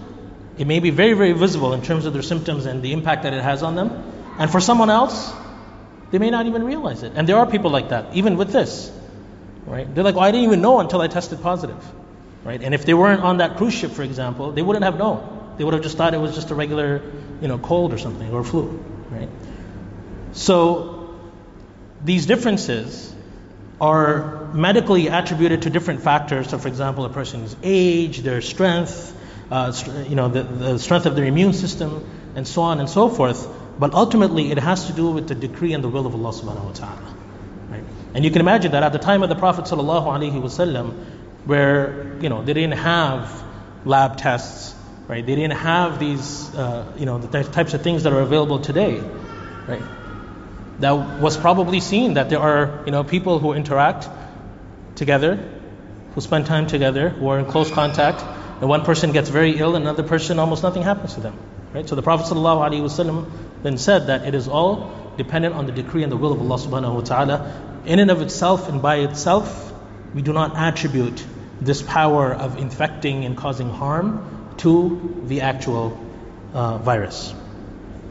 it 0.58 0.66
may 0.66 0.80
be 0.80 0.90
very, 0.90 1.12
very 1.12 1.32
visible 1.32 1.72
in 1.72 1.82
terms 1.82 2.06
of 2.06 2.12
their 2.12 2.22
symptoms 2.22 2.66
and 2.66 2.82
the 2.82 2.92
impact 2.92 3.22
that 3.24 3.32
it 3.32 3.42
has 3.42 3.62
on 3.62 3.74
them. 3.76 3.90
And 4.38 4.50
for 4.50 4.60
someone 4.60 4.90
else, 4.90 5.32
they 6.10 6.18
may 6.18 6.30
not 6.30 6.46
even 6.46 6.64
realize 6.64 7.02
it. 7.02 7.12
And 7.14 7.28
there 7.28 7.36
are 7.36 7.46
people 7.46 7.70
like 7.70 7.90
that, 7.90 8.14
even 8.14 8.36
with 8.36 8.52
this. 8.52 8.92
Right? 9.66 9.92
They're 9.92 10.04
like, 10.04 10.14
well, 10.14 10.24
I 10.24 10.30
didn't 10.30 10.46
even 10.46 10.62
know 10.62 10.80
until 10.80 11.00
I 11.00 11.08
tested 11.08 11.42
positive. 11.42 11.82
Right? 12.44 12.62
And 12.62 12.74
if 12.74 12.86
they 12.86 12.94
weren't 12.94 13.22
on 13.22 13.38
that 13.38 13.56
cruise 13.56 13.74
ship, 13.74 13.90
for 13.90 14.02
example, 14.02 14.52
they 14.52 14.62
wouldn't 14.62 14.84
have 14.84 14.98
known. 14.98 15.54
They 15.58 15.64
would 15.64 15.74
have 15.74 15.82
just 15.82 15.96
thought 15.96 16.14
it 16.14 16.18
was 16.20 16.34
just 16.34 16.50
a 16.50 16.54
regular, 16.54 17.02
you 17.40 17.48
know, 17.48 17.58
cold 17.58 17.92
or 17.92 17.98
something 17.98 18.30
or 18.30 18.44
flu, 18.44 18.84
right? 19.10 19.28
So 20.32 21.18
these 22.04 22.26
differences 22.26 23.14
are 23.80 24.35
medically 24.54 25.08
attributed 25.08 25.62
to 25.62 25.70
different 25.70 26.02
factors. 26.02 26.50
So, 26.50 26.58
for 26.58 26.68
example, 26.68 27.04
a 27.04 27.10
person's 27.10 27.56
age, 27.62 28.20
their 28.20 28.40
strength, 28.40 29.14
uh, 29.50 29.72
you 30.08 30.16
know, 30.16 30.28
the, 30.28 30.42
the 30.42 30.78
strength 30.78 31.06
of 31.06 31.16
their 31.16 31.24
immune 31.24 31.52
system, 31.52 32.08
and 32.34 32.46
so 32.46 32.62
on 32.62 32.80
and 32.80 32.88
so 32.88 33.08
forth. 33.08 33.46
But 33.78 33.94
ultimately, 33.94 34.50
it 34.50 34.58
has 34.58 34.86
to 34.86 34.92
do 34.92 35.10
with 35.10 35.28
the 35.28 35.34
decree 35.34 35.72
and 35.72 35.84
the 35.84 35.88
will 35.88 36.06
of 36.06 36.14
Allah 36.14 36.32
subhanahu 36.32 36.64
wa 36.64 36.72
ta'ala. 36.72 37.14
Right? 37.70 37.84
And 38.14 38.24
you 38.24 38.30
can 38.30 38.40
imagine 38.40 38.72
that 38.72 38.82
at 38.82 38.92
the 38.92 38.98
time 38.98 39.22
of 39.22 39.28
the 39.28 39.36
Prophet 39.36 39.66
sallallahu 39.66 40.06
alaihi 40.06 40.40
wasallam, 40.40 40.94
where 41.44 42.16
you 42.20 42.28
know 42.28 42.42
they 42.42 42.54
didn't 42.54 42.78
have 42.78 43.44
lab 43.84 44.16
tests, 44.16 44.74
right? 45.08 45.24
They 45.24 45.36
didn't 45.36 45.58
have 45.58 45.98
these, 45.98 46.54
uh, 46.54 46.92
you 46.96 47.06
know, 47.06 47.18
the 47.18 47.44
types 47.44 47.74
of 47.74 47.82
things 47.82 48.02
that 48.02 48.12
are 48.12 48.20
available 48.20 48.58
today, 48.58 49.00
right? 49.68 49.82
That 50.80 51.20
was 51.20 51.36
probably 51.36 51.80
seen 51.80 52.14
that 52.14 52.28
there 52.28 52.40
are, 52.40 52.82
you 52.84 52.92
know, 52.92 53.04
people 53.04 53.38
who 53.38 53.52
interact 53.52 54.08
together, 54.96 55.38
who 56.14 56.20
spend 56.20 56.46
time 56.46 56.66
together, 56.66 57.08
who 57.10 57.28
are 57.28 57.38
in 57.38 57.46
close 57.46 57.70
contact, 57.70 58.22
and 58.60 58.68
one 58.68 58.84
person 58.84 59.12
gets 59.12 59.28
very 59.28 59.58
ill, 59.58 59.76
and 59.76 59.84
another 59.84 60.02
person 60.02 60.38
almost 60.38 60.62
nothing 60.62 60.82
happens 60.82 61.14
to 61.14 61.20
them, 61.20 61.38
right? 61.72 61.88
So 61.88 61.94
the 61.94 62.02
Prophet 62.02 62.34
ﷺ 62.34 63.30
then 63.62 63.78
said 63.78 64.08
that 64.08 64.26
it 64.26 64.34
is 64.34 64.48
all 64.48 65.12
dependent 65.16 65.54
on 65.54 65.66
the 65.66 65.72
decree 65.72 66.02
and 66.02 66.10
the 66.10 66.16
will 66.16 66.32
of 66.32 66.40
Allah 66.40 66.56
subhanahu 66.58 66.94
wa 66.94 67.00
ta'ala. 67.00 67.82
In 67.84 67.98
and 67.98 68.10
of 68.10 68.22
itself 68.22 68.68
and 68.68 68.82
by 68.82 68.96
itself, 68.96 69.72
we 70.14 70.22
do 70.22 70.32
not 70.32 70.56
attribute 70.56 71.24
this 71.60 71.82
power 71.82 72.34
of 72.34 72.58
infecting 72.58 73.24
and 73.24 73.36
causing 73.36 73.70
harm 73.70 74.54
to 74.58 75.22
the 75.26 75.42
actual 75.42 75.98
uh, 76.54 76.78
virus. 76.78 77.34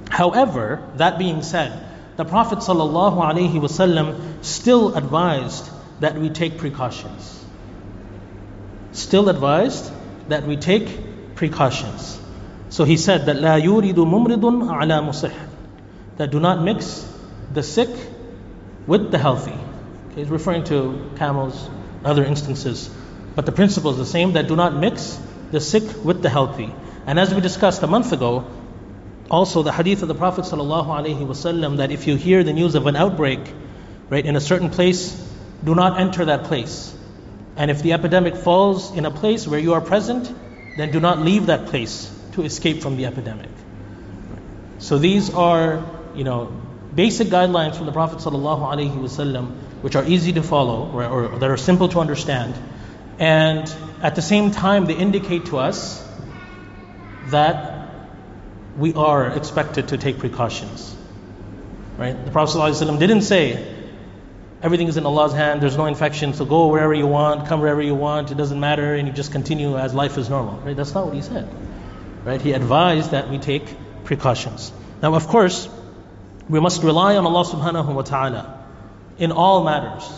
However, 0.10 0.88
that 0.96 1.18
being 1.18 1.42
said, 1.42 1.84
the 2.16 2.26
Prophet 2.26 2.60
ﷺ 2.60 4.46
still 4.46 4.96
advised 4.96 5.70
that 6.01 6.17
we 6.17 6.31
take 6.31 6.59
precautions. 6.59 7.45
Still 8.93 9.29
advised 9.29 9.91
that 10.29 10.47
we 10.47 10.57
take 10.57 11.35
precautions. 11.35 12.19
So 12.71 12.85
he 12.85 12.97
said 12.97 13.27
that 13.27 13.37
لا 13.37 13.63
يورد 13.63 13.97
ممرض 13.97 14.69
على 14.69 15.03
مصح 15.03 15.33
that 16.19 16.31
do 16.31 16.41
not 16.41 16.63
mix 16.63 17.07
the 17.53 17.63
sick 17.63 17.89
with 18.87 19.11
the 19.11 19.19
healthy. 19.19 19.53
Okay, 20.11 20.21
he's 20.21 20.29
referring 20.29 20.65
to 20.65 21.11
camels, 21.17 21.69
other 22.05 22.25
instances. 22.25 22.91
But 23.35 23.47
the 23.47 23.53
principle 23.53 23.93
is 23.93 23.97
the 23.97 24.07
same 24.07 24.33
that 24.33 24.49
do 24.49 24.57
not 24.57 24.75
mix 24.75 25.19
the 25.51 25.61
sick 25.61 25.85
with 26.05 26.23
the 26.23 26.29
healthy. 26.29 26.73
And 27.07 27.19
as 27.19 27.35
we 27.35 27.41
discussed 27.41 27.83
a 27.83 27.87
month 27.87 28.13
ago, 28.13 28.45
also 29.31 29.63
the 29.63 29.73
hadith 29.73 30.03
of 30.03 30.09
the 30.09 30.15
Prophet 30.15 30.45
ﷺ 30.45 31.77
that 31.79 31.91
if 31.91 32.07
you 32.07 32.17
hear 32.17 32.43
the 32.45 32.53
news 32.53 32.75
of 32.75 32.87
an 32.87 32.97
outbreak, 32.97 33.41
right, 34.09 34.25
in 34.25 34.37
a 34.37 34.41
certain 34.41 34.71
place, 34.71 35.17
do 35.66 35.76
not 35.76 36.00
enter 36.00 36.26
that 36.26 36.46
place. 36.46 36.96
And 37.58 37.72
if 37.72 37.82
the 37.82 37.94
epidemic 37.94 38.36
falls 38.36 38.96
in 38.96 39.06
a 39.06 39.12
place 39.12 39.48
where 39.48 39.60
you 39.60 39.74
are 39.74 39.82
present, 39.82 40.32
then 40.78 40.92
do 40.92 41.00
not 41.00 41.20
leave 41.20 41.48
that 41.48 41.68
place 41.68 42.12
to 42.34 42.44
escape 42.44 42.82
from 42.82 42.98
the 42.98 43.06
epidemic. 43.06 43.50
So 44.80 44.98
these 44.98 45.34
are, 45.34 45.86
you 46.16 46.24
know, 46.24 46.52
basic 46.94 47.30
guidelines 47.30 47.76
from 47.76 47.86
the 47.86 47.92
Prophet 47.92 48.20
ﷺ, 48.20 49.52
which 49.82 49.96
are 49.96 50.06
easy 50.06 50.34
to 50.34 50.44
follow 50.44 50.92
or, 50.92 51.06
or 51.06 51.40
that 51.40 51.50
are 51.50 51.58
simple 51.58 51.90
to 51.90 52.00
understand. 52.00 52.56
And 53.20 53.74
at 54.02 54.16
the 54.16 54.22
same 54.22 54.52
time, 54.52 54.86
they 54.86 54.96
indicate 54.96 55.46
to 55.48 55.58
us 55.58 56.06
that 57.28 57.90
we 58.78 58.94
are 58.94 59.30
expected 59.30 59.90
to 59.90 59.98
take 59.98 60.20
precautions. 60.20 60.96
Right? 61.98 62.26
The 62.26 62.32
Prophet 62.32 62.58
ﷺ 62.58 63.00
didn't 63.00 63.22
say, 63.22 63.75
everything 64.62 64.88
is 64.88 64.98
in 64.98 65.06
Allah's 65.06 65.34
hand, 65.34 65.62
there's 65.62 65.78
no 65.78 65.86
infection, 65.86 66.34
so 66.34 66.46
go 66.46 66.68
wherever 66.68 66.94
you 66.94 67.08
want, 67.08 67.48
come 67.48 67.60
wherever 67.60 67.82
you 67.82 67.96
want, 67.96 68.32
it 68.32 68.38
doesn't 68.38 68.60
matter, 68.60 68.96
and 68.96 69.08
you 69.08 69.14
just 69.14 69.32
continue 69.32 69.78
as 69.78 69.94
life 69.94 70.18
is 70.18 70.30
normal. 70.30 70.60
Right? 70.60 70.76
That's 70.76 70.94
not 70.94 71.06
what 71.06 71.16
he 71.16 71.22
said. 71.22 71.48
Right? 72.24 72.42
He 72.42 72.54
advised 72.54 73.12
that 73.12 73.30
we 73.30 73.38
take 73.38 73.64
precautions. 74.04 74.72
Now, 75.02 75.14
of 75.16 75.28
course, 75.28 75.70
we 76.50 76.60
must 76.60 76.84
rely 76.84 77.18
on 77.18 77.26
Allah 77.26 77.46
subhanahu 77.46 77.94
wa 77.94 78.02
ta'ala 78.02 78.66
in 79.18 79.32
all 79.32 79.64
matters. 79.64 80.10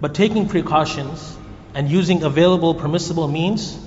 But 0.00 0.14
taking 0.14 0.48
precautions 0.48 1.36
and 1.74 1.90
using 1.90 2.22
available 2.22 2.74
permissible 2.74 3.28
means, 3.28 3.78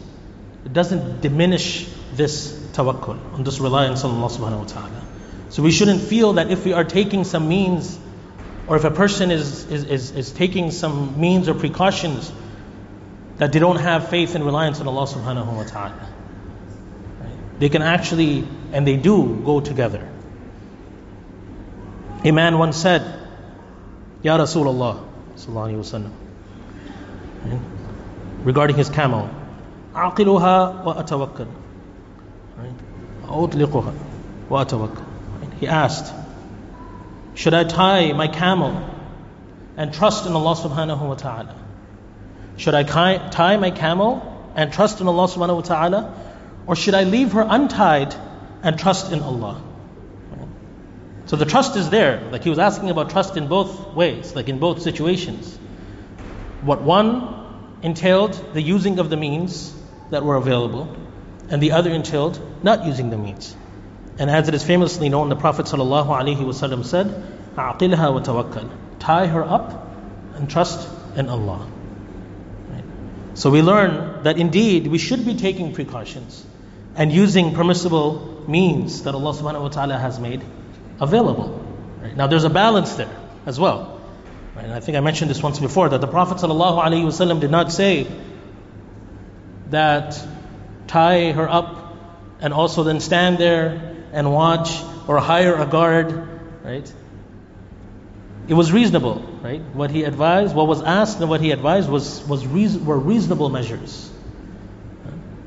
it 0.66 0.74
doesn't 0.74 1.22
diminish 1.22 1.88
this 2.14 2.52
tawakkul, 2.74 3.34
on 3.34 3.44
this 3.44 3.60
reliance 3.60 4.04
on 4.04 4.12
Allah 4.12 4.30
subhanahu 4.30 4.60
wa 4.60 4.66
ta'ala. 4.66 5.02
So 5.50 5.64
we 5.64 5.72
shouldn't 5.72 6.02
feel 6.02 6.34
that 6.34 6.52
if 6.52 6.66
we 6.66 6.74
are 6.74 6.84
taking 6.84 7.24
some 7.24 7.48
means, 7.48 7.98
or 8.69 8.77
if 8.77 8.85
a 8.85 8.91
person 8.91 9.31
is, 9.31 9.71
is, 9.71 9.85
is, 9.85 10.11
is 10.13 10.31
taking 10.33 10.71
some 10.71 11.21
means 11.21 11.49
or 11.49 11.55
precautions, 11.55 12.33
that 13.37 13.53
they 13.53 13.59
don't 13.59 13.77
have 13.77 14.09
faith 14.09 14.35
and 14.35 14.45
reliance 14.45 14.81
on 14.81 14.89
Allah 14.89 15.07
subhanahu 15.07 15.57
wa 15.57 15.65
ta'ala. 15.65 16.09
Right? 17.21 17.59
They 17.59 17.69
can 17.69 17.83
actually, 17.83 18.47
and 18.73 18.87
they 18.87 18.97
do, 18.97 19.43
go 19.45 19.61
together. 19.61 20.09
A 22.25 22.31
man 22.31 22.59
once 22.59 22.77
said, 22.77 23.03
Ya 24.23 24.39
Rasulullah, 24.39 25.05
sallallahu 25.37 25.69
alayhi 25.69 25.77
wa 25.77 25.99
sallam, 25.99 26.13
right? 27.45 27.61
regarding 28.45 28.77
his 28.77 28.89
camel. 28.89 29.29
أعقلها 29.95 30.85
وأتوكل 30.85 31.47
أطلقها 33.29 33.93
وأتوكل 34.51 35.03
He 35.61 35.69
asked, 35.69 36.13
should 37.40 37.54
I 37.54 37.64
tie 37.64 38.12
my 38.12 38.28
camel 38.28 38.74
and 39.78 39.94
trust 39.94 40.26
in 40.26 40.34
Allah 40.34 40.56
subhanahu 40.56 41.08
wa 41.08 41.16
ta'ala? 41.16 41.56
Should 42.58 42.74
I 42.74 42.84
tie 42.84 43.56
my 43.56 43.72
camel 43.72 44.52
and 44.56 44.74
trust 44.74 45.00
in 45.00 45.08
Allah 45.08 45.28
subhanahu 45.28 45.56
wa 45.56 45.62
ta'ala? 45.62 46.02
Or 46.68 46.76
should 46.76 46.96
I 46.96 47.06
leave 47.06 47.32
her 47.32 47.46
untied 47.50 48.14
and 48.62 48.78
trust 48.78 49.14
in 49.14 49.22
Allah? 49.22 49.62
So 51.28 51.38
the 51.38 51.46
trust 51.46 51.78
is 51.78 51.90
there. 51.90 52.28
Like 52.30 52.44
he 52.44 52.50
was 52.50 52.60
asking 52.60 52.90
about 52.90 53.10
trust 53.12 53.38
in 53.38 53.48
both 53.48 53.94
ways, 53.94 54.36
like 54.36 54.50
in 54.50 54.60
both 54.60 54.82
situations. 54.82 55.58
What 56.62 56.82
one 56.82 57.80
entailed 57.82 58.54
the 58.54 58.62
using 58.62 59.00
of 59.00 59.10
the 59.10 59.16
means 59.16 59.74
that 60.10 60.26
were 60.26 60.36
available, 60.36 60.94
and 61.48 61.64
the 61.64 61.72
other 61.72 61.92
entailed 61.92 62.38
not 62.66 62.86
using 62.86 63.12
the 63.12 63.18
means. 63.18 63.56
And 64.20 64.30
as 64.30 64.50
it 64.50 64.54
is 64.54 64.64
famously 64.64 65.08
known, 65.08 65.30
the 65.30 65.38
Prophet 65.38 65.66
ﷺ 65.66 66.86
said, 66.86 67.08
"Aqilha 67.56 68.14
wa 68.14 68.20
tawakkal." 68.20 68.70
Tie 69.00 69.28
her 69.28 69.44
up 69.44 69.88
and 70.36 70.50
trust 70.50 70.88
in 71.16 71.30
Allah. 71.30 71.66
Right? 72.70 72.84
So 73.34 73.50
we 73.50 73.62
learn 73.62 74.24
that 74.24 74.38
indeed 74.38 74.88
we 74.88 74.98
should 74.98 75.26
be 75.26 75.36
taking 75.36 75.74
precautions 75.74 76.46
and 76.96 77.14
using 77.14 77.54
permissible 77.54 78.44
means 78.46 79.04
that 79.04 79.16
Allah 79.16 79.34
subhanahu 79.34 79.62
wa 79.62 79.70
ta'ala 79.70 79.98
has 79.98 80.20
made 80.20 80.44
available. 81.00 81.66
Right? 82.02 82.16
Now 82.16 82.28
there's 82.28 82.44
a 82.44 82.50
balance 82.50 82.96
there 82.96 83.16
as 83.46 83.58
well. 83.58 84.02
And 84.58 84.74
I 84.74 84.82
think 84.82 84.98
I 84.98 85.00
mentioned 85.00 85.32
this 85.32 85.42
once 85.42 85.60
before 85.60 85.88
that 85.88 86.02
the 86.02 86.08
Prophet 86.08 86.40
ﷺ 86.40 87.40
did 87.40 87.52
not 87.52 87.72
say 87.72 88.06
that 89.70 90.22
tie 90.88 91.32
her 91.32 91.48
up 91.48 91.96
and 92.42 92.54
also 92.54 92.84
then 92.84 93.00
stand 93.00 93.38
there 93.38 93.96
and 94.12 94.32
watch 94.32 94.82
or 95.08 95.20
hire 95.20 95.56
a 95.56 95.66
guard, 95.66 96.28
right? 96.64 96.94
It 98.48 98.54
was 98.54 98.72
reasonable, 98.72 99.22
right? 99.42 99.62
What 99.62 99.92
he 99.92 100.04
advised, 100.04 100.56
what 100.56 100.68
was 100.68 100.82
asked, 100.82 101.20
and 101.20 101.30
what 101.30 101.42
he 101.42 101.52
advised 101.52 101.90
was, 101.90 102.24
was 102.28 102.46
reason, 102.48 102.86
were 102.86 102.98
reasonable 102.98 103.50
measures. 103.50 104.12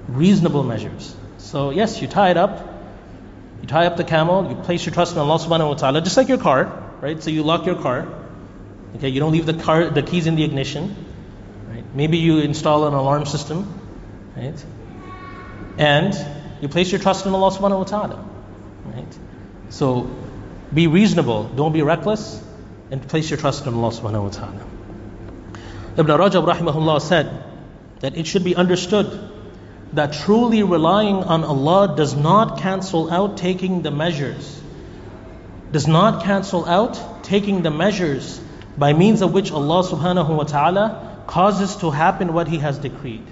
Reasonable 0.09 0.63
measures. 0.63 1.15
So, 1.39 1.71
yes, 1.71 2.01
you 2.01 2.07
tie 2.07 2.31
it 2.31 2.37
up, 2.37 2.69
you 3.61 3.67
tie 3.67 3.87
up 3.87 3.97
the 3.97 4.05
camel, 4.05 4.49
you 4.49 4.57
place 4.57 4.87
your 4.87 4.95
trust 4.95 5.15
in 5.15 5.19
Allah 5.19 5.39
subhanahu 5.39 5.69
wa 5.69 5.75
ta'ala, 5.75 6.01
just 6.01 6.17
like 6.17 6.29
your 6.29 6.39
car, 6.39 6.83
right? 7.01 7.23
So 7.23 7.31
you 7.31 7.43
lock 7.43 7.67
your 7.67 7.77
car, 7.77 8.07
Okay, 8.97 9.09
you 9.09 9.21
don't 9.21 9.33
leave 9.33 9.47
the 9.47 9.55
car, 9.55 9.89
the 9.89 10.03
keys 10.03 10.27
in 10.27 10.37
the 10.37 10.45
ignition. 10.45 10.95
Right? 11.69 11.85
Maybe 11.95 12.19
you 12.19 12.39
install 12.39 12.87
an 12.87 12.95
alarm 12.95 13.25
system, 13.27 13.81
right? 14.37 14.65
And 15.79 16.15
you 16.61 16.69
place 16.69 16.93
your 16.93 17.01
trust 17.01 17.25
in 17.25 17.33
Allah 17.33 17.51
subhanahu 17.51 17.79
wa 17.79 17.85
ta'ala. 17.85 18.29
Right? 18.85 19.19
So 19.71 20.11
be 20.73 20.87
reasonable, 20.87 21.45
don't 21.45 21.73
be 21.73 21.83
reckless, 21.83 22.43
and 22.91 23.07
place 23.07 23.31
your 23.31 23.39
trust 23.39 23.67
in 23.67 23.75
Allah 23.75 23.91
subhanahu 23.91 24.23
wa 24.23 24.29
ta'ala. 24.29 24.67
Ibn 25.97 26.19
Rajab 26.19 26.47
rahimahullah 26.53 27.01
said 27.01 27.45
that 28.01 28.17
it 28.17 28.27
should 28.27 28.45
be 28.45 28.57
understood 28.57 29.31
that 29.93 30.15
truly 30.15 30.63
relying 30.63 31.17
on 31.17 31.45
Allah 31.45 31.95
does 31.97 32.15
not 32.15 32.59
cancel 32.61 33.11
out 33.11 33.37
taking 33.37 33.83
the 33.83 33.91
measures, 33.91 34.61
does 35.71 35.87
not 35.87 36.25
cancel 36.25 36.65
out 36.65 37.25
taking 37.25 37.63
the 37.63 37.71
measures 37.71 38.41
by 38.77 38.93
means 38.95 39.21
of 39.21 39.33
which 39.33 39.53
Allah 39.53 39.83
subhanahu 39.85 40.37
wa 40.37 40.45
ta'ala 40.45 41.25
causes 41.27 41.77
to 41.77 41.91
happen 41.91 42.33
what 42.33 42.49
He 42.49 42.59
has 42.59 42.79
decreed. 42.79 43.27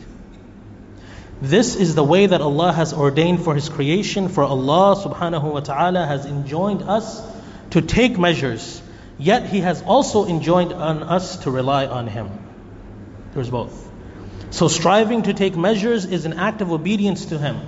This 1.40 1.76
is 1.76 1.94
the 1.94 2.04
way 2.04 2.26
that 2.26 2.40
Allah 2.40 2.72
has 2.72 2.92
ordained 2.92 3.42
for 3.42 3.54
His 3.54 3.68
creation, 3.68 4.28
for 4.28 4.44
Allah 4.44 4.96
subhanahu 4.96 5.52
wa 5.52 5.60
ta'ala 5.60 6.06
has 6.06 6.26
enjoined 6.26 6.82
us 6.82 7.22
to 7.70 7.80
take 7.80 8.18
measures 8.18 8.82
Yet 9.20 9.44
He 9.46 9.60
has 9.60 9.82
also 9.82 10.26
enjoined 10.26 10.72
on 10.72 11.02
us 11.02 11.36
to 11.44 11.50
rely 11.50 11.86
on 11.86 12.06
Him. 12.06 12.30
There's 13.34 13.50
both. 13.50 13.88
So 14.50 14.66
striving 14.66 15.24
to 15.24 15.34
take 15.34 15.56
measures 15.56 16.06
is 16.06 16.24
an 16.24 16.32
act 16.32 16.62
of 16.62 16.72
obedience 16.72 17.26
to 17.26 17.38
Him. 17.38 17.60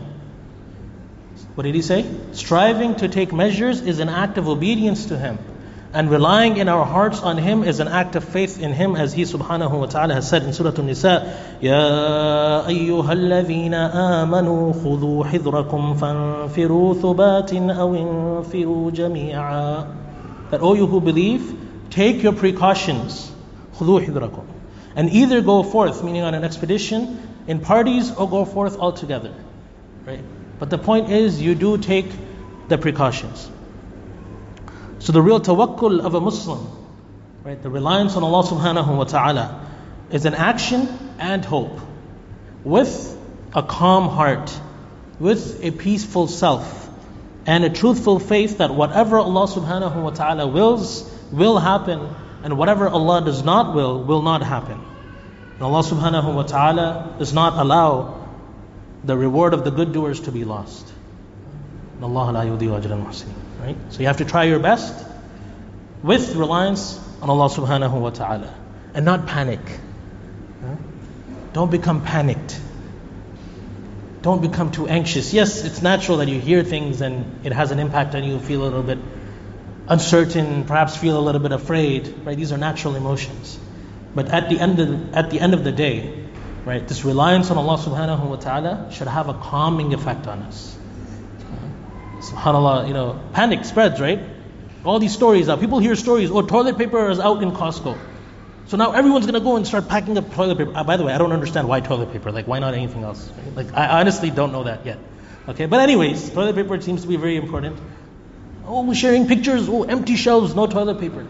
What 1.55 1.65
did 1.65 1.75
He 1.75 1.83
say? 1.83 2.07
Striving 2.33 2.97
to 2.97 3.09
take 3.09 3.35
measures 3.35 3.83
is 3.83 3.99
an 4.01 4.09
act 4.09 4.39
of 4.39 4.49
obedience 4.49 5.07
to 5.07 5.19
Him. 5.19 5.39
And 5.94 6.12
relying 6.12 6.58
in 6.58 6.68
our 6.68 6.86
hearts 6.86 7.22
on 7.22 7.38
Him 7.38 7.64
is 7.64 7.80
an 7.80 7.88
act 7.88 8.16
of 8.16 8.24
faith 8.24 8.62
in 8.62 8.74
Him, 8.74 8.96
as 8.96 9.14
He 9.14 9.24
subhanahu 9.24 9.80
wa 9.80 9.86
ta'ala 9.86 10.14
has 10.14 10.30
said 10.30 10.44
in 10.44 10.54
Surah 10.54 10.74
An-Nisa, 10.78 11.58
يَا 11.62 12.66
أَيُّهَا 12.68 13.10
الَّذِينَ 13.10 13.72
آمَنُوا 13.72 14.74
خُذُوا 14.74 15.26
حِذْرَكُمْ 15.26 15.98
فَانْفِرُوا 15.98 16.94
ثُبَاتٍ 17.02 17.52
أَوْ 17.76 17.96
انْفِرُوا 17.96 18.92
جَمِيعًا 18.92 19.88
That, 20.52 20.62
O 20.62 20.74
you 20.74 20.88
who 20.88 21.02
believe, 21.02 21.58
take 21.90 22.22
your 22.22 22.34
precautions. 22.34 23.32
خُذُوا 23.78 24.06
حِذْرَكُمْ 24.06 24.46
And 24.96 25.10
either 25.10 25.42
go 25.42 25.64
forth, 25.64 26.04
meaning 26.04 26.24
on 26.24 26.36
an 26.36 26.44
expedition, 26.44 27.18
in 27.48 27.62
parties, 27.62 28.12
or 28.12 28.30
go 28.30 28.44
forth 28.44 28.78
altogether. 28.78 29.34
Right? 30.06 30.22
But 30.60 30.70
the 30.70 30.78
point 30.78 31.12
is, 31.12 31.42
you 31.42 31.56
do 31.56 31.78
take 31.78 32.12
the 32.68 32.78
precautions. 32.78 33.50
So 35.03 35.11
the 35.11 35.21
real 35.21 35.41
tawakkul 35.41 35.99
of 35.99 36.15
a 36.15 36.21
Muslim, 36.21 36.65
right, 37.43 37.61
the 37.61 37.69
reliance 37.69 38.15
on 38.15 38.23
Allah 38.23 38.45
subhanahu 38.47 38.97
wa 38.99 39.03
ta'ala, 39.03 39.69
is 40.13 40.27
an 40.27 40.35
action 40.35 40.87
and 41.19 41.45
hope 41.45 41.81
with 42.63 43.19
a 43.53 43.65
calm 43.65 44.09
heart, 44.09 44.57
with 45.19 45.59
a 45.65 45.73
peaceful 45.73 46.29
self, 46.29 46.89
and 47.47 47.65
a 47.65 47.71
truthful 47.71 48.21
faith 48.21 48.59
that 48.59 48.73
whatever 48.73 49.19
Allah 49.19 49.49
subhanahu 49.49 50.05
wa 50.05 50.11
ta'ala 50.11 50.47
wills 50.47 51.03
will 51.33 51.59
happen, 51.59 52.09
and 52.45 52.57
whatever 52.57 52.89
Allah 52.89 53.25
does 53.25 53.43
not 53.43 53.75
will 53.75 54.05
will 54.05 54.23
not 54.23 54.45
happen. 54.45 54.81
And 55.55 55.63
Allah 55.63 55.83
subhanahu 55.83 56.33
wa 56.33 56.45
ta'ala 56.45 57.17
does 57.19 57.33
not 57.33 57.55
allow 57.55 58.29
the 59.03 59.19
reward 59.19 59.53
of 59.53 59.65
the 59.65 59.73
good 59.73 59.93
doers 59.93 60.21
to 60.21 60.31
be 60.31 60.45
lost. 60.45 60.93
Allah 62.01 62.31
la 62.31 62.43
yudhi'u 62.43 62.81
ajra 62.81 62.93
al-muhsinin. 62.93 63.52
Right? 63.63 63.77
So 63.91 64.01
you 64.01 64.07
have 64.07 64.17
to 64.17 64.25
try 64.25 64.45
your 64.45 64.59
best 64.59 65.07
with 66.03 66.35
reliance 66.35 66.99
on 67.21 67.31
Allah 67.31 67.49
subhanahu 67.49 68.01
wa 68.01 68.11
ta'ala 68.11 68.53
and 68.93 69.05
not 69.05 69.29
panic. 69.29 69.61
Don't 71.53 71.71
become 71.71 72.03
panicked. 72.03 72.61
Don't 74.23 74.43
become 74.43 74.73
too 74.73 74.89
anxious. 74.89 75.33
Yes, 75.33 75.65
it's 75.65 75.81
natural 75.81 76.19
that 76.19 76.29
you 76.29 76.41
hear 76.41 76.65
things 76.65 77.03
and 77.03 77.47
it 77.47 77.53
has 77.53 77.71
an 77.71 77.79
impact 77.79 78.17
on 78.17 78.25
you, 78.25 78.41
feel 78.41 78.63
a 78.63 78.65
little 78.65 78.83
bit 78.83 78.99
uncertain, 79.87 80.65
perhaps 80.65 80.97
feel 80.97 81.17
a 81.19 81.21
little 81.21 81.41
bit 81.41 81.53
afraid. 81.53 82.13
Right? 82.25 82.37
These 82.37 82.51
are 82.51 82.59
natural 82.59 82.97
emotions. 82.97 83.59
But 84.15 84.29
at 84.29 84.51
the 84.51 84.59
end 84.59 84.81
of 84.81 85.15
at 85.15 85.31
the 85.31 85.39
end 85.41 85.55
of 85.55 85.63
the 85.63 85.73
day, 85.73 86.27
right, 86.65 86.87
this 86.87 87.05
reliance 87.05 87.51
on 87.51 87.59
Allah 87.59 87.79
subhanahu 87.79 88.27
wa 88.29 88.37
ta'ala 88.37 88.91
should 88.93 89.09
have 89.09 89.29
a 89.29 89.35
calming 89.35 89.95
effect 89.95 90.27
on 90.27 90.43
us. 90.43 90.77
SubhanAllah, 92.23 92.89
you 92.89 92.95
know, 92.95 93.21
panic 93.33 93.65
spreads, 93.65 94.01
right? 94.01 94.21
All 94.85 94.99
these 94.99 95.13
stories 95.13 95.49
out. 95.49 95.61
People 95.61 95.79
hear 95.79 95.97
stories, 95.97 96.31
oh, 96.31 96.43
toilet 96.43 96.79
paper 96.79 97.11
is 97.11 97.21
out 97.21 97.43
in 97.43 97.53
Costco. 97.53 97.99
So 98.67 98.77
now 98.77 98.93
everyone's 98.93 99.27
going 99.27 99.35
to 99.35 99.41
go 99.41 99.57
and 99.57 99.67
start 99.67 99.89
packing 99.89 100.17
up 100.17 100.33
toilet 100.33 100.57
paper. 100.59 100.73
Uh, 100.75 100.85
by 100.85 100.97
the 100.97 101.05
way, 101.05 101.13
I 101.13 101.19
don't 101.19 101.33
understand 101.33 101.69
why 101.69 101.81
toilet 101.81 102.13
paper. 102.13 102.33
Like, 102.33 102.47
why 102.47 102.59
not 102.59 102.75
anything 102.75 103.03
else? 103.03 103.31
Right? 103.31 103.57
Like, 103.57 103.75
I 103.75 104.01
honestly 104.01 104.31
don't 104.31 104.53
know 104.53 104.65
that 104.65 104.87
yet. 104.87 104.99
Okay, 105.49 105.67
but 105.67 105.81
anyways, 105.81 106.31
toilet 106.31 106.55
paper 106.55 106.81
seems 106.81 107.03
to 107.03 107.09
be 107.09 107.17
very 107.17 107.37
important. 107.37 107.79
Oh, 108.65 108.95
sharing 108.95 109.27
pictures. 109.27 109.69
Oh, 109.69 109.83
empty 109.83 110.17
shelves, 110.17 110.55
no 110.55 110.67
toilet 110.67 111.01
paper. 111.01 111.27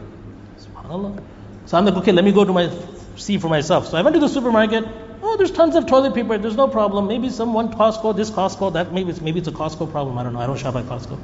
SubhanAllah. 0.58 1.22
So 1.66 1.78
I'm 1.78 1.86
like, 1.86 1.94
okay, 1.96 2.12
let 2.12 2.24
me 2.24 2.32
go 2.32 2.44
to 2.44 2.52
my 2.52 2.70
see 3.16 3.38
for 3.38 3.48
myself. 3.48 3.88
So 3.88 3.96
I 3.96 4.02
went 4.02 4.14
to 4.14 4.20
the 4.20 4.28
supermarket. 4.28 4.84
Oh, 5.24 5.36
there's 5.36 5.52
tons 5.52 5.76
of 5.76 5.86
toilet 5.86 6.14
paper. 6.14 6.36
There's 6.36 6.56
no 6.56 6.66
problem. 6.66 7.06
Maybe 7.06 7.30
some 7.30 7.54
one 7.54 7.72
Costco, 7.72 8.16
this 8.16 8.30
Costco, 8.30 8.72
that 8.72 8.92
maybe 8.92 9.10
it's 9.10 9.20
maybe 9.20 9.38
it's 9.38 9.46
a 9.46 9.52
Costco 9.52 9.90
problem. 9.92 10.18
I 10.18 10.24
don't 10.24 10.32
know. 10.32 10.40
I 10.40 10.46
don't 10.48 10.58
shop 10.58 10.74
at 10.74 10.86
Costco, 10.86 11.16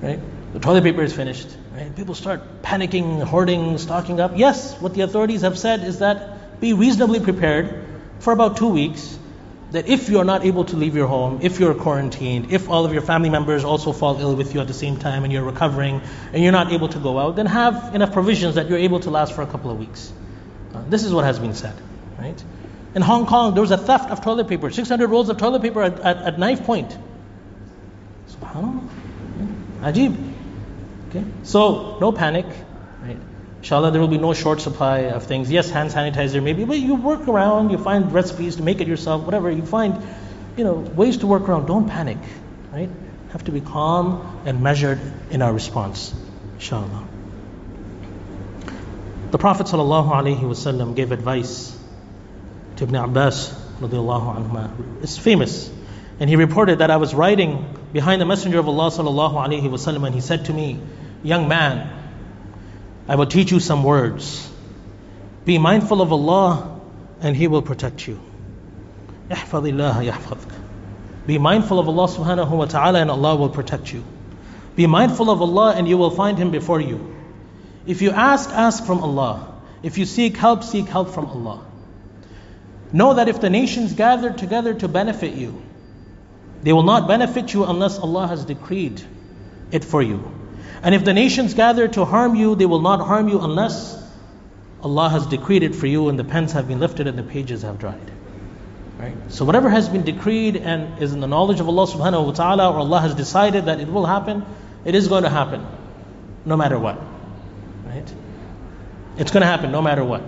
right? 0.00 0.20
The 0.52 0.60
toilet 0.60 0.84
paper 0.84 1.02
is 1.02 1.12
finished, 1.12 1.48
right? 1.72 1.94
People 1.96 2.14
start 2.14 2.62
panicking, 2.62 3.24
hoarding, 3.24 3.78
stocking 3.78 4.20
up. 4.20 4.36
Yes, 4.36 4.80
what 4.80 4.94
the 4.94 5.00
authorities 5.00 5.40
have 5.40 5.58
said 5.58 5.82
is 5.82 5.98
that 5.98 6.60
be 6.60 6.74
reasonably 6.74 7.18
prepared 7.18 7.84
for 8.20 8.32
about 8.32 8.56
two 8.56 8.68
weeks. 8.68 9.18
That 9.72 9.88
if 9.88 10.08
you 10.08 10.18
are 10.18 10.24
not 10.24 10.44
able 10.44 10.64
to 10.64 10.76
leave 10.76 10.96
your 10.96 11.06
home, 11.06 11.40
if 11.42 11.60
you're 11.60 11.74
quarantined, 11.74 12.52
if 12.52 12.68
all 12.68 12.84
of 12.84 12.92
your 12.92 13.02
family 13.02 13.30
members 13.30 13.62
also 13.64 13.92
fall 13.92 14.20
ill 14.20 14.34
with 14.34 14.52
you 14.52 14.60
at 14.60 14.66
the 14.66 14.74
same 14.74 14.96
time 14.96 15.22
and 15.22 15.32
you're 15.32 15.44
recovering 15.44 16.02
and 16.32 16.42
you're 16.42 16.52
not 16.52 16.72
able 16.72 16.88
to 16.88 16.98
go 16.98 17.18
out, 17.20 17.36
then 17.36 17.46
have 17.46 17.94
enough 17.94 18.12
provisions 18.12 18.56
that 18.56 18.68
you're 18.68 18.78
able 18.78 18.98
to 19.00 19.10
last 19.10 19.32
for 19.32 19.42
a 19.42 19.46
couple 19.46 19.70
of 19.70 19.78
weeks. 19.78 20.12
Uh, 20.74 20.82
this 20.88 21.04
is 21.04 21.12
what 21.12 21.24
has 21.24 21.38
been 21.38 21.54
said, 21.54 21.74
right? 22.18 22.42
In 22.94 23.02
Hong 23.02 23.26
Kong, 23.26 23.54
there 23.54 23.60
was 23.60 23.70
a 23.70 23.78
theft 23.78 24.10
of 24.10 24.22
toilet 24.22 24.48
paper, 24.48 24.70
600 24.70 25.08
rolls 25.08 25.28
of 25.28 25.36
toilet 25.36 25.62
paper 25.62 25.82
at, 25.82 26.00
at, 26.00 26.16
at 26.18 26.38
knife 26.38 26.64
point. 26.64 26.96
SubhanAllah. 28.28 28.88
Ajib. 29.82 30.32
Okay? 31.08 31.24
So, 31.44 31.98
no 32.00 32.10
panic. 32.10 32.46
Right? 33.02 33.16
Inshallah, 33.58 33.92
there 33.92 34.00
will 34.00 34.08
be 34.08 34.18
no 34.18 34.32
short 34.32 34.60
supply 34.60 35.00
of 35.10 35.24
things. 35.24 35.50
Yes, 35.50 35.70
hand 35.70 35.90
sanitizer 35.90 36.42
maybe, 36.42 36.64
but 36.64 36.78
you 36.78 36.96
work 36.96 37.28
around, 37.28 37.70
you 37.70 37.78
find 37.78 38.12
recipes 38.12 38.56
to 38.56 38.62
make 38.62 38.80
it 38.80 38.88
yourself, 38.88 39.22
whatever. 39.22 39.50
You 39.50 39.64
find, 39.64 40.02
you 40.56 40.64
know, 40.64 40.74
ways 40.74 41.18
to 41.18 41.28
work 41.28 41.48
around. 41.48 41.66
Don't 41.66 41.88
panic. 41.88 42.18
Right? 42.72 42.90
Have 43.30 43.44
to 43.44 43.52
be 43.52 43.60
calm 43.60 44.42
and 44.46 44.62
measured 44.62 45.00
in 45.30 45.42
our 45.42 45.52
response. 45.52 46.12
Inshallah. 46.54 47.06
The 49.30 49.38
Prophet 49.38 49.66
ﷺ 49.68 50.96
gave 50.96 51.12
advice 51.12 51.76
to 52.80 52.84
Ibn 52.84 52.96
Abbas 52.96 53.52
anhuma. 53.80 54.70
It's 55.02 55.18
famous. 55.18 55.70
And 56.18 56.28
he 56.28 56.36
reported 56.36 56.78
that 56.78 56.90
I 56.90 56.96
was 56.96 57.14
riding 57.14 57.64
behind 57.92 58.22
the 58.22 58.26
Messenger 58.26 58.58
of 58.58 58.68
Allah 58.68 58.90
sallallahu 58.90 60.06
and 60.06 60.14
he 60.14 60.20
said 60.20 60.46
to 60.46 60.52
me, 60.52 60.80
Young 61.22 61.46
man, 61.46 61.90
I 63.06 63.16
will 63.16 63.26
teach 63.26 63.52
you 63.52 63.60
some 63.60 63.84
words. 63.84 64.50
Be 65.44 65.58
mindful 65.58 66.00
of 66.00 66.10
Allah 66.10 66.80
and 67.20 67.36
He 67.36 67.48
will 67.48 67.60
protect 67.60 68.06
you. 68.08 68.18
Be 69.28 69.36
mindful 71.38 71.78
of 71.78 71.88
Allah 71.88 72.08
subhanahu 72.08 72.50
wa 72.50 72.64
ta'ala 72.64 73.00
and 73.00 73.10
Allah 73.10 73.36
will 73.36 73.50
protect 73.50 73.92
you. 73.92 74.04
Be 74.74 74.86
mindful 74.86 75.30
of 75.30 75.42
Allah 75.42 75.74
and 75.76 75.86
you 75.86 75.98
will 75.98 76.10
find 76.10 76.38
Him 76.38 76.50
before 76.50 76.80
you. 76.80 77.14
If 77.86 78.00
you 78.00 78.10
ask, 78.10 78.48
ask 78.50 78.86
from 78.86 79.00
Allah. 79.00 79.54
If 79.82 79.98
you 79.98 80.06
seek 80.06 80.38
help, 80.38 80.64
seek 80.64 80.86
help 80.86 81.10
from 81.10 81.26
Allah. 81.26 81.69
Know 82.92 83.14
that 83.14 83.28
if 83.28 83.40
the 83.40 83.50
nations 83.50 83.92
gather 83.92 84.32
together 84.32 84.74
to 84.74 84.88
benefit 84.88 85.34
you, 85.34 85.62
they 86.62 86.72
will 86.72 86.82
not 86.82 87.08
benefit 87.08 87.54
you 87.54 87.64
unless 87.64 87.98
Allah 87.98 88.26
has 88.26 88.44
decreed 88.44 89.00
it 89.70 89.84
for 89.84 90.02
you. 90.02 90.30
And 90.82 90.94
if 90.94 91.04
the 91.04 91.14
nations 91.14 91.54
gather 91.54 91.88
to 91.88 92.04
harm 92.04 92.34
you, 92.34 92.54
they 92.54 92.66
will 92.66 92.80
not 92.80 93.00
harm 93.00 93.28
you 93.28 93.40
unless 93.40 93.96
Allah 94.82 95.08
has 95.10 95.26
decreed 95.26 95.62
it 95.62 95.74
for 95.74 95.86
you 95.86 96.08
and 96.08 96.18
the 96.18 96.24
pens 96.24 96.52
have 96.52 96.68
been 96.68 96.80
lifted 96.80 97.06
and 97.06 97.18
the 97.18 97.22
pages 97.22 97.62
have 97.62 97.78
dried. 97.78 98.10
Right? 98.98 99.14
So 99.28 99.44
whatever 99.44 99.68
has 99.70 99.88
been 99.88 100.02
decreed 100.02 100.56
and 100.56 101.02
is 101.02 101.12
in 101.12 101.20
the 101.20 101.26
knowledge 101.26 101.60
of 101.60 101.68
Allah 101.68 101.86
subhanahu 101.86 102.26
wa 102.26 102.32
ta'ala 102.32 102.70
or 102.70 102.78
Allah 102.78 103.00
has 103.00 103.14
decided 103.14 103.66
that 103.66 103.80
it 103.80 103.88
will 103.88 104.06
happen, 104.06 104.44
it 104.84 104.94
is 104.94 105.08
going 105.08 105.22
to 105.22 105.30
happen. 105.30 105.66
No 106.44 106.56
matter 106.56 106.78
what. 106.78 106.98
Right? 107.86 108.14
It's 109.18 109.30
going 109.30 109.42
to 109.42 109.46
happen 109.46 109.70
no 109.70 109.82
matter 109.82 110.04
what. 110.04 110.22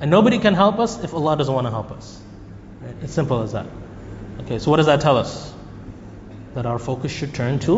And 0.00 0.10
nobody 0.10 0.38
can 0.38 0.54
help 0.54 0.78
us 0.78 1.02
if 1.02 1.14
Allah 1.14 1.36
doesn't 1.36 1.54
want 1.54 1.66
to 1.66 1.70
help 1.70 1.90
us. 1.90 2.20
Right? 2.80 2.94
It's 3.02 3.12
simple 3.12 3.42
as 3.42 3.52
that. 3.52 3.66
Okay, 4.40 4.58
so 4.58 4.70
what 4.70 4.76
does 4.76 4.86
that 4.86 5.00
tell 5.00 5.16
us? 5.16 5.52
That 6.54 6.66
our 6.66 6.78
focus 6.78 7.12
should 7.12 7.34
turn 7.34 7.58
to 7.60 7.76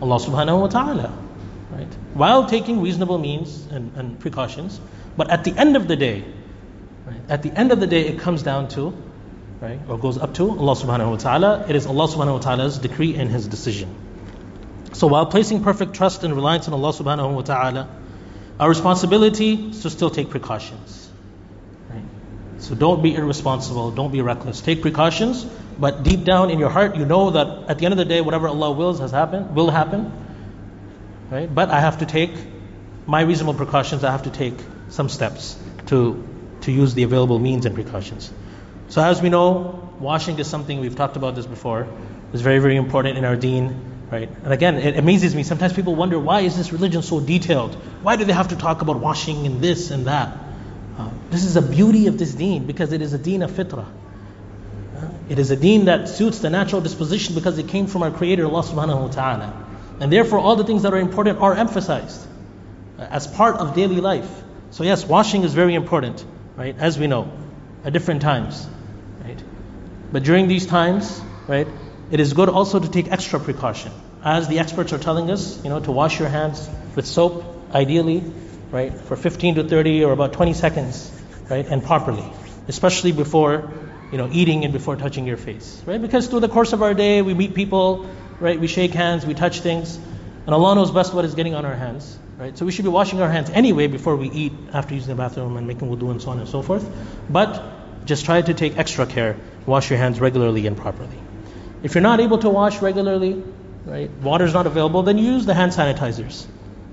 Allah 0.00 0.16
subhanahu 0.16 0.60
wa 0.60 0.66
ta'ala. 0.68 1.18
Right? 1.70 1.94
While 2.14 2.46
taking 2.46 2.82
reasonable 2.82 3.18
means 3.18 3.66
and, 3.70 3.96
and 3.96 4.18
precautions. 4.18 4.80
But 5.16 5.30
at 5.30 5.44
the 5.44 5.56
end 5.56 5.76
of 5.76 5.88
the 5.88 5.96
day, 5.96 6.24
right, 7.06 7.20
at 7.28 7.42
the 7.42 7.50
end 7.50 7.72
of 7.72 7.80
the 7.80 7.86
day, 7.86 8.06
it 8.08 8.18
comes 8.18 8.42
down 8.42 8.68
to, 8.68 8.94
right, 9.60 9.78
or 9.88 9.98
goes 9.98 10.18
up 10.18 10.34
to 10.34 10.50
Allah 10.50 10.74
subhanahu 10.74 11.10
wa 11.10 11.16
ta'ala. 11.16 11.66
It 11.68 11.76
is 11.76 11.86
Allah 11.86 12.08
subhanahu 12.08 12.34
wa 12.34 12.38
ta'ala's 12.38 12.78
decree 12.78 13.14
and 13.14 13.30
His 13.30 13.46
decision. 13.46 13.94
So 14.92 15.06
while 15.06 15.26
placing 15.26 15.62
perfect 15.62 15.94
trust 15.94 16.24
and 16.24 16.34
reliance 16.34 16.68
on 16.68 16.74
Allah 16.74 16.92
subhanahu 16.92 17.34
wa 17.34 17.42
ta'ala, 17.42 17.88
our 18.60 18.68
responsibility 18.68 19.70
is 19.70 19.82
to 19.82 19.90
still 19.90 20.10
take 20.10 20.28
precautions. 20.30 21.01
So 22.62 22.76
don't 22.76 23.02
be 23.02 23.12
irresponsible, 23.16 23.90
don't 23.90 24.12
be 24.12 24.20
reckless. 24.20 24.60
Take 24.60 24.82
precautions, 24.82 25.44
but 25.80 26.04
deep 26.04 26.22
down 26.22 26.50
in 26.50 26.60
your 26.60 26.70
heart, 26.70 26.94
you 26.94 27.04
know 27.04 27.30
that 27.30 27.68
at 27.68 27.78
the 27.78 27.86
end 27.86 27.92
of 27.92 27.98
the 27.98 28.04
day, 28.04 28.20
whatever 28.20 28.46
Allah 28.46 28.70
wills 28.70 29.00
has 29.00 29.10
happened, 29.10 29.56
will 29.56 29.68
happen. 29.68 30.12
Right? 31.28 31.52
But 31.52 31.70
I 31.70 31.80
have 31.80 31.98
to 31.98 32.06
take 32.06 32.30
my 33.04 33.22
reasonable 33.22 33.54
precautions. 33.54 34.04
I 34.04 34.12
have 34.12 34.22
to 34.24 34.30
take 34.30 34.54
some 34.90 35.08
steps 35.08 35.58
to 35.86 36.28
to 36.60 36.70
use 36.70 36.94
the 36.94 37.02
available 37.02 37.40
means 37.40 37.66
and 37.66 37.74
precautions. 37.74 38.32
So 38.90 39.02
as 39.02 39.20
we 39.20 39.28
know, 39.28 39.90
washing 39.98 40.38
is 40.38 40.46
something 40.46 40.78
we've 40.78 40.94
talked 40.94 41.16
about 41.16 41.34
this 41.34 41.46
before. 41.46 41.88
It's 42.32 42.42
very 42.42 42.60
very 42.60 42.76
important 42.76 43.18
in 43.18 43.24
our 43.24 43.34
Deen. 43.34 43.74
right? 44.12 44.30
And 44.44 44.52
again, 44.52 44.76
it 44.76 44.96
amazes 44.96 45.34
me. 45.34 45.42
Sometimes 45.42 45.72
people 45.72 45.96
wonder 45.96 46.16
why 46.30 46.40
is 46.42 46.56
this 46.56 46.72
religion 46.72 47.02
so 47.02 47.18
detailed? 47.18 47.74
Why 48.02 48.14
do 48.14 48.24
they 48.24 48.38
have 48.40 48.48
to 48.54 48.56
talk 48.56 48.82
about 48.82 49.00
washing 49.00 49.46
and 49.46 49.60
this 49.60 49.90
and 49.90 50.06
that? 50.06 50.51
This 51.32 51.44
is 51.44 51.54
the 51.54 51.62
beauty 51.62 52.08
of 52.08 52.18
this 52.18 52.34
deen 52.34 52.66
because 52.66 52.92
it 52.92 53.00
is 53.00 53.14
a 53.14 53.18
deen 53.18 53.42
of 53.42 53.50
fitrah. 53.50 53.86
It 55.30 55.38
is 55.38 55.50
a 55.50 55.56
deen 55.56 55.86
that 55.86 56.10
suits 56.10 56.40
the 56.40 56.50
natural 56.50 56.82
disposition 56.82 57.34
because 57.34 57.56
it 57.56 57.68
came 57.68 57.86
from 57.86 58.02
our 58.02 58.10
Creator, 58.10 58.44
Allah 58.44 58.62
subhanahu 58.62 59.00
wa 59.00 59.08
ta'ala. 59.08 59.66
And 59.98 60.12
therefore, 60.12 60.40
all 60.40 60.56
the 60.56 60.64
things 60.64 60.82
that 60.82 60.92
are 60.92 60.98
important 60.98 61.38
are 61.38 61.54
emphasized 61.54 62.20
as 62.98 63.26
part 63.26 63.56
of 63.56 63.74
daily 63.74 64.02
life. 64.02 64.30
So, 64.72 64.84
yes, 64.84 65.06
washing 65.06 65.42
is 65.42 65.54
very 65.54 65.74
important, 65.74 66.22
right? 66.56 66.76
As 66.78 66.98
we 66.98 67.06
know, 67.06 67.32
at 67.82 67.94
different 67.94 68.20
times, 68.20 68.68
right? 69.24 69.42
But 70.12 70.24
during 70.24 70.48
these 70.48 70.66
times, 70.66 71.18
right, 71.48 71.66
it 72.10 72.20
is 72.20 72.34
good 72.34 72.50
also 72.50 72.78
to 72.78 72.88
take 72.90 73.10
extra 73.10 73.40
precaution. 73.40 73.92
As 74.22 74.48
the 74.48 74.58
experts 74.58 74.92
are 74.92 74.98
telling 74.98 75.30
us, 75.30 75.64
you 75.64 75.70
know, 75.70 75.80
to 75.80 75.92
wash 75.92 76.20
your 76.20 76.28
hands 76.28 76.68
with 76.94 77.06
soap, 77.06 77.42
ideally, 77.72 78.22
right, 78.70 78.92
for 78.92 79.16
15 79.16 79.54
to 79.54 79.64
30 79.64 80.04
or 80.04 80.12
about 80.12 80.34
20 80.34 80.52
seconds, 80.52 81.10
right, 81.52 81.66
and 81.66 81.84
properly, 81.84 82.24
especially 82.68 83.12
before, 83.12 83.70
you 84.10 84.18
know, 84.18 84.28
eating 84.32 84.64
and 84.64 84.72
before 84.72 84.96
touching 84.96 85.26
your 85.26 85.36
face, 85.36 85.82
right? 85.86 86.00
Because 86.00 86.28
through 86.28 86.40
the 86.40 86.48
course 86.48 86.72
of 86.72 86.82
our 86.82 86.94
day, 86.94 87.20
we 87.20 87.34
meet 87.34 87.54
people, 87.54 88.06
right, 88.40 88.58
we 88.58 88.66
shake 88.74 88.94
hands, 88.94 89.26
we 89.26 89.34
touch 89.34 89.60
things, 89.60 89.98
and 90.46 90.54
Allah 90.54 90.74
knows 90.74 90.90
best 90.90 91.12
what 91.18 91.26
is 91.26 91.34
getting 91.34 91.54
on 91.54 91.66
our 91.66 91.74
hands, 91.74 92.18
right? 92.38 92.56
So 92.56 92.64
we 92.64 92.72
should 92.72 92.86
be 92.86 92.94
washing 92.96 93.20
our 93.20 93.28
hands 93.28 93.50
anyway 93.62 93.86
before 93.98 94.16
we 94.16 94.30
eat, 94.30 94.52
after 94.72 94.94
using 94.94 95.14
the 95.14 95.20
bathroom 95.22 95.58
and 95.58 95.68
making 95.74 95.94
wudu 95.94 96.10
and 96.10 96.22
so 96.22 96.30
on 96.30 96.38
and 96.38 96.48
so 96.48 96.62
forth. 96.62 96.88
But 97.28 97.62
just 98.06 98.24
try 98.24 98.40
to 98.50 98.54
take 98.64 98.78
extra 98.78 99.06
care, 99.14 99.36
wash 99.66 99.90
your 99.90 99.98
hands 99.98 100.20
regularly 100.20 100.66
and 100.66 100.76
properly. 100.76 101.22
If 101.82 101.94
you're 101.94 102.08
not 102.08 102.20
able 102.28 102.38
to 102.46 102.50
wash 102.58 102.80
regularly, 102.80 103.42
right, 103.84 104.10
water 104.32 104.46
is 104.46 104.54
not 104.54 104.66
available, 104.66 105.02
then 105.02 105.18
use 105.18 105.46
the 105.54 105.54
hand 105.62 105.72
sanitizers, 105.72 106.44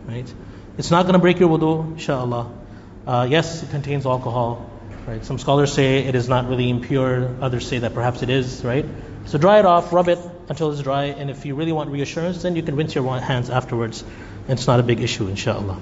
right? 0.06 0.34
It's 0.78 0.92
not 0.92 1.04
going 1.04 1.14
to 1.14 1.28
break 1.28 1.40
your 1.40 1.58
wudu, 1.58 1.76
inshallah. 1.94 2.59
Uh, 3.10 3.26
yes, 3.28 3.64
it 3.64 3.72
contains 3.72 4.06
alcohol, 4.06 4.70
right? 5.08 5.26
Some 5.26 5.40
scholars 5.40 5.74
say 5.74 6.06
it 6.06 6.14
is 6.14 6.30
not 6.30 6.48
really 6.48 6.70
impure, 6.70 7.36
others 7.42 7.68
say 7.68 7.80
that 7.80 7.96
perhaps 7.96 8.22
it 8.22 8.30
is, 8.30 8.64
right? 8.64 8.86
So 9.26 9.40
dry 9.40 9.58
it 9.58 9.66
off, 9.66 9.92
rub 9.92 10.10
it 10.10 10.20
until 10.48 10.72
it's 10.72 10.84
dry, 10.84 11.06
and 11.06 11.32
if 11.32 11.44
you 11.44 11.56
really 11.56 11.72
want 11.72 11.90
reassurance, 11.90 12.44
then 12.44 12.56
you 12.56 12.62
can 12.62 12.76
rinse 12.76 12.94
your 12.94 13.20
hands 13.20 13.50
afterwards. 13.50 14.04
It's 14.48 14.68
not 14.68 14.80
a 14.80 14.84
big 14.84 15.02
issue, 15.02 15.28
inshallah. 15.28 15.82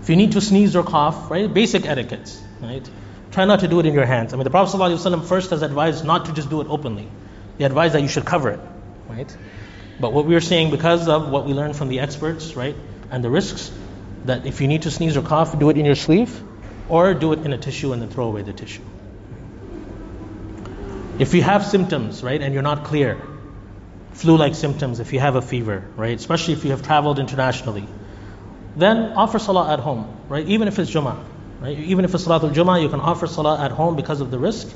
If 0.00 0.10
you 0.10 0.14
need 0.14 0.30
to 0.38 0.40
sneeze 0.40 0.76
or 0.76 0.84
cough, 0.84 1.28
right, 1.28 1.52
basic 1.52 1.86
etiquettes, 1.86 2.40
right? 2.60 2.88
Try 3.32 3.44
not 3.46 3.58
to 3.60 3.66
do 3.66 3.80
it 3.80 3.86
in 3.86 3.92
your 3.92 4.06
hands. 4.06 4.32
I 4.32 4.36
mean, 4.36 4.44
the 4.44 4.50
Prophet 4.50 4.76
ﷺ 4.78 5.24
first 5.24 5.50
has 5.50 5.62
advised 5.62 6.04
not 6.04 6.26
to 6.26 6.32
just 6.32 6.48
do 6.48 6.60
it 6.60 6.68
openly. 6.68 7.08
He 7.58 7.64
advised 7.64 7.96
that 7.96 8.02
you 8.02 8.06
should 8.06 8.26
cover 8.26 8.50
it, 8.50 8.60
right? 9.08 9.36
But 9.98 10.12
what 10.12 10.26
we 10.26 10.36
are 10.36 10.40
saying, 10.40 10.70
because 10.70 11.08
of 11.08 11.30
what 11.30 11.46
we 11.46 11.52
learned 11.52 11.74
from 11.74 11.88
the 11.88 11.98
experts, 11.98 12.54
right, 12.54 12.76
and 13.10 13.24
the 13.24 13.30
risks, 13.30 13.72
that 14.24 14.46
if 14.46 14.60
you 14.60 14.68
need 14.68 14.82
to 14.82 14.90
sneeze 14.90 15.16
or 15.16 15.22
cough, 15.22 15.58
do 15.58 15.70
it 15.70 15.76
in 15.76 15.84
your 15.84 15.94
sleeve, 15.94 16.42
or 16.88 17.14
do 17.14 17.32
it 17.32 17.40
in 17.40 17.52
a 17.52 17.58
tissue 17.58 17.92
and 17.92 18.02
then 18.02 18.08
throw 18.08 18.26
away 18.26 18.42
the 18.42 18.52
tissue. 18.52 18.82
If 21.18 21.34
you 21.34 21.42
have 21.42 21.64
symptoms, 21.64 22.22
right, 22.22 22.40
and 22.40 22.54
you're 22.54 22.62
not 22.62 22.84
clear, 22.84 23.20
flu-like 24.12 24.54
symptoms, 24.54 25.00
if 25.00 25.12
you 25.12 25.20
have 25.20 25.36
a 25.36 25.42
fever, 25.42 25.84
right, 25.96 26.16
especially 26.16 26.54
if 26.54 26.64
you 26.64 26.70
have 26.70 26.82
traveled 26.82 27.18
internationally, 27.18 27.86
then 28.76 29.12
offer 29.12 29.38
salah 29.38 29.72
at 29.72 29.80
home, 29.80 30.16
right, 30.28 30.46
even 30.46 30.68
if 30.68 30.78
it's 30.78 30.90
Jummah, 30.90 31.22
right, 31.60 31.78
even 31.78 32.04
if 32.04 32.14
it's 32.14 32.24
Salatul 32.24 32.54
Jummah, 32.54 32.80
you 32.82 32.88
can 32.88 33.00
offer 33.00 33.26
salah 33.26 33.62
at 33.62 33.70
home 33.70 33.96
because 33.96 34.20
of 34.20 34.30
the 34.30 34.38
risk 34.38 34.68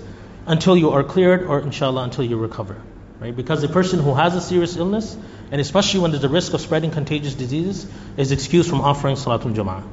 until 0.46 0.76
you 0.76 0.90
are 0.90 1.02
cleared 1.02 1.42
or 1.42 1.60
inshallah 1.60 2.04
until 2.04 2.24
you 2.24 2.36
recover. 2.36 2.80
Right? 3.20 3.34
Because 3.34 3.62
a 3.62 3.68
person 3.68 4.00
who 4.00 4.14
has 4.14 4.34
a 4.34 4.40
serious 4.40 4.76
illness, 4.76 5.16
and 5.50 5.60
especially 5.60 6.00
when 6.00 6.10
there's 6.10 6.24
a 6.24 6.28
risk 6.28 6.52
of 6.52 6.60
spreading 6.60 6.90
contagious 6.90 7.34
diseases, 7.34 7.86
is 8.16 8.30
excused 8.30 8.68
from 8.68 8.80
offering 8.82 9.16
Salatul 9.16 9.54
Jama'ah. 9.54 9.84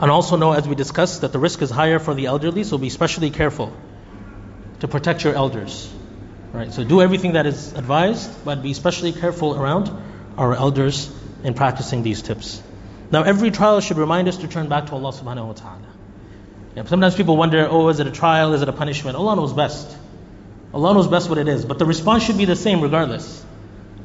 And 0.00 0.10
also 0.10 0.36
know, 0.36 0.52
as 0.52 0.68
we 0.68 0.74
discussed, 0.74 1.22
that 1.22 1.32
the 1.32 1.38
risk 1.38 1.62
is 1.62 1.70
higher 1.70 1.98
for 1.98 2.14
the 2.14 2.26
elderly, 2.26 2.64
so 2.64 2.78
be 2.78 2.86
especially 2.88 3.30
careful 3.30 3.72
to 4.80 4.88
protect 4.88 5.24
your 5.24 5.34
elders. 5.34 5.92
Right? 6.52 6.72
So 6.72 6.84
do 6.84 7.00
everything 7.00 7.32
that 7.32 7.46
is 7.46 7.72
advised, 7.72 8.44
but 8.44 8.62
be 8.62 8.70
especially 8.70 9.12
careful 9.12 9.54
around 9.58 9.90
our 10.36 10.54
elders 10.54 11.10
in 11.42 11.54
practicing 11.54 12.02
these 12.02 12.22
tips. 12.22 12.62
Now, 13.10 13.22
every 13.22 13.50
trial 13.50 13.80
should 13.80 13.96
remind 13.96 14.28
us 14.28 14.36
to 14.38 14.48
turn 14.48 14.68
back 14.68 14.86
to 14.86 14.92
Allah 14.92 15.12
subhanahu 15.12 15.46
wa 15.46 15.52
ta'ala. 15.54 16.86
Sometimes 16.86 17.16
people 17.16 17.36
wonder, 17.36 17.66
oh, 17.68 17.88
is 17.88 17.98
it 17.98 18.06
a 18.06 18.10
trial? 18.10 18.52
Is 18.52 18.62
it 18.62 18.68
a 18.68 18.72
punishment? 18.72 19.16
Allah 19.16 19.34
knows 19.36 19.52
best. 19.52 19.96
Allah 20.72 20.94
knows 20.94 21.08
best 21.08 21.28
what 21.28 21.38
it 21.38 21.48
is. 21.48 21.64
But 21.64 21.78
the 21.78 21.86
response 21.86 22.24
should 22.24 22.38
be 22.38 22.44
the 22.44 22.56
same 22.56 22.80
regardless. 22.80 23.44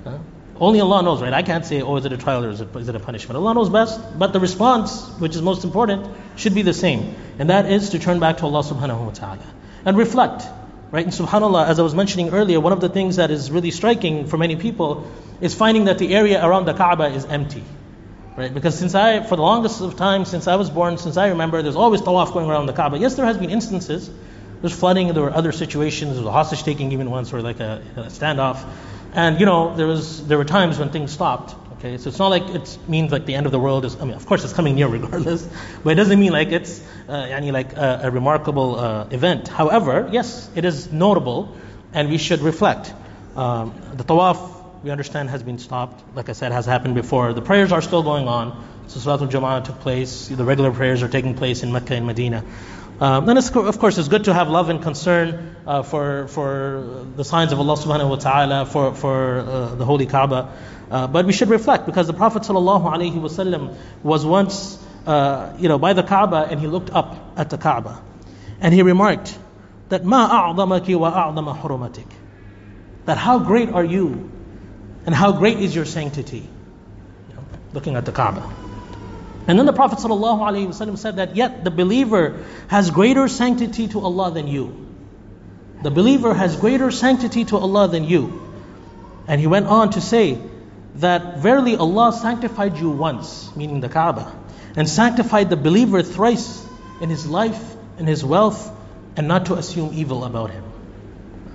Huh? 0.04 0.20
Only 0.60 0.80
Allah 0.80 1.04
knows, 1.04 1.22
right? 1.22 1.34
I 1.34 1.42
can't 1.42 1.66
say, 1.66 1.82
oh, 1.82 1.98
is 1.98 2.06
it 2.06 2.14
a 2.14 2.18
trial 2.18 2.46
or 2.46 2.50
is 2.50 2.62
it, 2.62 2.76
is 2.76 2.88
it 2.88 2.96
a 2.96 3.00
punishment? 3.00 3.38
Allah 3.38 3.54
knows 3.54 3.70
best. 3.70 4.00
But 4.18 4.34
the 4.34 4.40
response, 4.40 5.08
which 5.20 5.36
is 5.36 5.42
most 5.42 5.64
important, 5.64 6.08
should 6.36 6.56
be 6.56 6.62
the 6.62 6.74
same. 6.74 7.16
And 7.40 7.50
that 7.50 7.70
is 7.70 7.90
to 7.90 8.00
turn 8.00 8.20
back 8.20 8.38
to 8.38 8.46
Allah 8.46 8.64
subhanahu 8.64 9.06
wa 9.06 9.12
ta'ala. 9.12 9.46
And 9.86 9.98
reflect. 9.98 10.44
Right? 10.92 11.06
And 11.06 11.14
subhanAllah, 11.14 11.68
as 11.68 11.80
I 11.80 11.84
was 11.84 11.96
mentioning 11.96 12.30
earlier, 12.30 12.60
one 12.60 12.72
of 12.72 12.80
the 12.80 12.90
things 12.90 13.16
that 13.16 13.32
is 13.32 13.50
really 13.50 13.72
striking 13.72 14.28
for 14.28 14.38
many 14.38 14.56
people 14.56 15.12
is 15.42 15.56
finding 15.56 15.86
that 15.86 15.98
the 15.98 16.14
area 16.14 16.46
around 16.46 16.66
the 16.66 16.74
Kaaba 16.74 17.06
is 17.06 17.26
empty. 17.26 17.64
Right? 18.38 18.54
Because 18.54 18.78
since 18.78 18.96
I, 18.96 19.24
for 19.24 19.36
the 19.36 19.42
longest 19.42 19.82
of 19.82 19.96
time, 19.96 20.26
since 20.26 20.48
I 20.48 20.56
was 20.56 20.70
born, 20.70 20.98
since 20.98 21.18
I 21.18 21.30
remember, 21.30 21.62
there's 21.62 21.76
always 21.76 22.02
tawaf 22.02 22.32
going 22.32 22.50
around 22.50 22.68
the 22.68 22.74
Kaaba. 22.74 22.98
Yes, 22.98 23.16
there 23.16 23.26
has 23.26 23.38
been 23.38 23.50
instances. 23.50 24.10
There's 24.64 24.74
flooding, 24.74 25.14
there 25.14 25.24
were 25.24 25.34
other 25.34 25.52
situations, 25.52 26.14
there 26.14 26.22
was 26.22 26.30
a 26.30 26.32
hostage 26.32 26.64
taking 26.64 26.94
even 26.94 27.12
once, 27.12 27.34
or 27.34 27.42
like 27.42 27.60
a, 27.60 27.82
a 27.98 28.02
standoff. 28.04 28.66
And 29.12 29.38
you 29.38 29.46
know, 29.46 29.76
there 29.76 29.88
was 29.88 30.26
there 30.26 30.38
were 30.38 30.46
times 30.46 30.80
when 30.80 30.90
things 30.90 31.12
stopped. 31.12 31.54
Okay, 31.74 31.98
so 31.98 32.08
it's 32.08 32.18
not 32.18 32.30
like 32.30 32.44
it 32.48 32.78
means 32.88 33.12
like 33.12 33.26
the 33.26 33.36
end 33.36 33.46
of 33.46 33.52
the 33.52 33.60
world 33.60 33.84
is. 33.84 34.00
I 34.00 34.06
mean, 34.06 34.14
of 34.14 34.26
course, 34.26 34.46
it's 34.46 34.54
coming 34.54 34.76
near 34.76 34.88
regardless, 34.98 35.46
but 35.84 35.90
it 35.90 35.96
doesn't 35.96 36.18
mean 36.18 36.32
like 36.32 36.54
it's 36.54 36.82
uh, 37.10 37.12
any 37.12 37.52
like 37.52 37.76
a, 37.76 38.04
a 38.04 38.12
remarkable 38.12 38.80
uh, 38.80 39.08
event. 39.12 39.50
However, 39.50 40.08
yes, 40.14 40.50
it 40.56 40.64
is 40.64 40.94
notable, 40.94 41.54
and 41.92 42.10
we 42.10 42.18
should 42.18 42.40
reflect. 42.40 42.94
Um, 43.36 43.74
the 43.96 44.06
tawaf 44.06 44.82
we 44.82 44.92
understand 44.92 45.30
has 45.30 45.44
been 45.44 45.60
stopped. 45.60 46.16
Like 46.16 46.30
I 46.30 46.32
said, 46.32 46.54
has 46.54 46.66
happened 46.66 46.96
before. 46.96 47.34
The 47.34 47.42
prayers 47.42 47.74
are 47.74 47.82
still 47.82 48.04
going 48.04 48.30
on. 48.30 48.66
So 48.88 49.02
Salatul 49.02 49.30
Jama'ah 49.30 49.66
took 49.66 49.82
place. 49.82 50.30
The 50.30 50.46
regular 50.46 50.72
prayers 50.72 51.04
are 51.04 51.10
taking 51.10 51.36
place 51.36 51.64
in 51.64 51.74
Mecca 51.74 51.96
and 51.96 52.06
Medina. 52.06 52.46
Um, 53.00 53.28
and 53.28 53.40
of 53.40 53.80
course, 53.80 53.98
it's 53.98 54.08
good 54.08 54.26
to 54.26 54.34
have 54.34 54.50
love 54.50 54.70
and 54.70 54.82
concern 54.82 55.56
uh, 55.66 55.82
for 55.84 56.28
for 56.28 57.06
the 57.16 57.24
signs 57.24 57.52
of 57.52 57.60
Allah 57.60 57.76
Subhanahu 57.76 58.10
wa 58.10 58.18
Taala, 58.18 58.68
for 58.68 58.94
for 58.94 59.40
uh, 59.40 59.76
the 59.76 59.86
Holy 59.86 60.06
Kaaba. 60.06 60.54
Uh, 60.92 61.08
but 61.08 61.26
we 61.26 61.34
should 61.34 61.50
reflect 61.50 61.86
because 61.88 62.06
the 62.06 62.14
Prophet 62.14 62.44
Sallallahu 62.44 63.76
was 64.04 64.26
once, 64.26 64.78
uh, 65.08 65.54
you 65.58 65.68
know, 65.68 65.80
by 65.80 65.94
the 65.94 66.04
Kaaba 66.04 66.48
and 66.50 66.60
he 66.60 66.68
looked 66.68 66.92
up 66.92 67.34
at 67.36 67.50
the 67.50 67.58
Kaaba, 67.58 68.00
and 68.62 68.74
he 68.74 68.84
remarked 68.84 69.38
that 69.90 70.06
ma 70.06 70.54
a'damaki 70.54 70.96
wa 70.96 71.12
a'dama 71.12 71.60
hurumatik. 71.60 72.08
That 73.06 73.18
how 73.18 73.40
great 73.40 73.70
are 73.70 73.84
you 73.84 74.30
and 75.06 75.16
how 75.16 75.32
great 75.32 75.60
is 75.60 75.76
your 75.76 75.86
sanctity? 75.86 76.48
You 77.30 77.36
know, 77.36 77.44
looking 77.74 77.96
at 77.96 78.06
the 78.06 78.12
Kaaba. 78.12 78.63
And 79.48 79.60
then 79.60 79.66
the 79.66 79.74
Prophet 79.74 80.00
ﷺ 80.00 80.98
said 80.98 81.18
that 81.18 81.36
yet 81.36 81.64
the 81.64 81.72
believer 81.72 82.46
has 82.68 82.92
greater 82.92 83.28
sanctity 83.28 83.88
to 83.90 84.00
Allah 84.00 84.32
than 84.32 84.48
you. 84.48 84.88
The 85.84 85.92
believer 85.92 86.34
has 86.34 86.56
greater 86.56 86.92
sanctity 86.92 87.44
to 87.46 87.58
Allah 87.58 87.90
than 87.90 88.06
you. 88.06 88.42
And 89.28 89.42
he 89.42 89.48
went 89.48 89.68
on 89.68 89.92
to 89.92 90.02
say 90.02 90.40
that 90.96 91.40
verily 91.40 91.76
Allah 91.76 92.14
sanctified 92.14 92.78
you 92.78 92.92
once, 92.92 93.54
meaning 93.56 93.82
the 93.82 93.90
Kaaba, 93.90 94.34
and 94.76 94.88
sanctified 94.88 95.50
the 95.50 95.58
believer 95.58 96.02
thrice 96.04 96.66
in 97.02 97.10
his 97.10 97.28
life, 97.28 97.76
in 97.98 98.08
his 98.08 98.24
wealth, 98.24 98.72
and 99.18 99.28
not 99.28 99.48
to 99.48 99.56
assume 99.56 99.92
evil 99.94 100.24
about 100.24 100.52
him. 100.52 100.64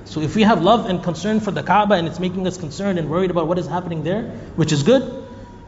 So 0.05 0.20
if 0.20 0.35
we 0.37 0.42
have 0.42 0.62
love 0.62 0.87
and 0.87 1.03
concern 1.03 1.40
for 1.40 1.51
the 1.51 1.62
Kaaba 1.62 1.94
and 1.94 2.07
it's 2.09 2.20
making 2.20 2.46
us 2.46 2.57
concerned 2.57 2.98
and 2.98 3.11
worried 3.11 3.31
about 3.31 3.46
what 3.46 3.59
is 3.59 3.66
happening 3.66 4.03
there, 4.03 4.24
which 4.57 4.72
is 4.72 4.83
good, 4.83 5.18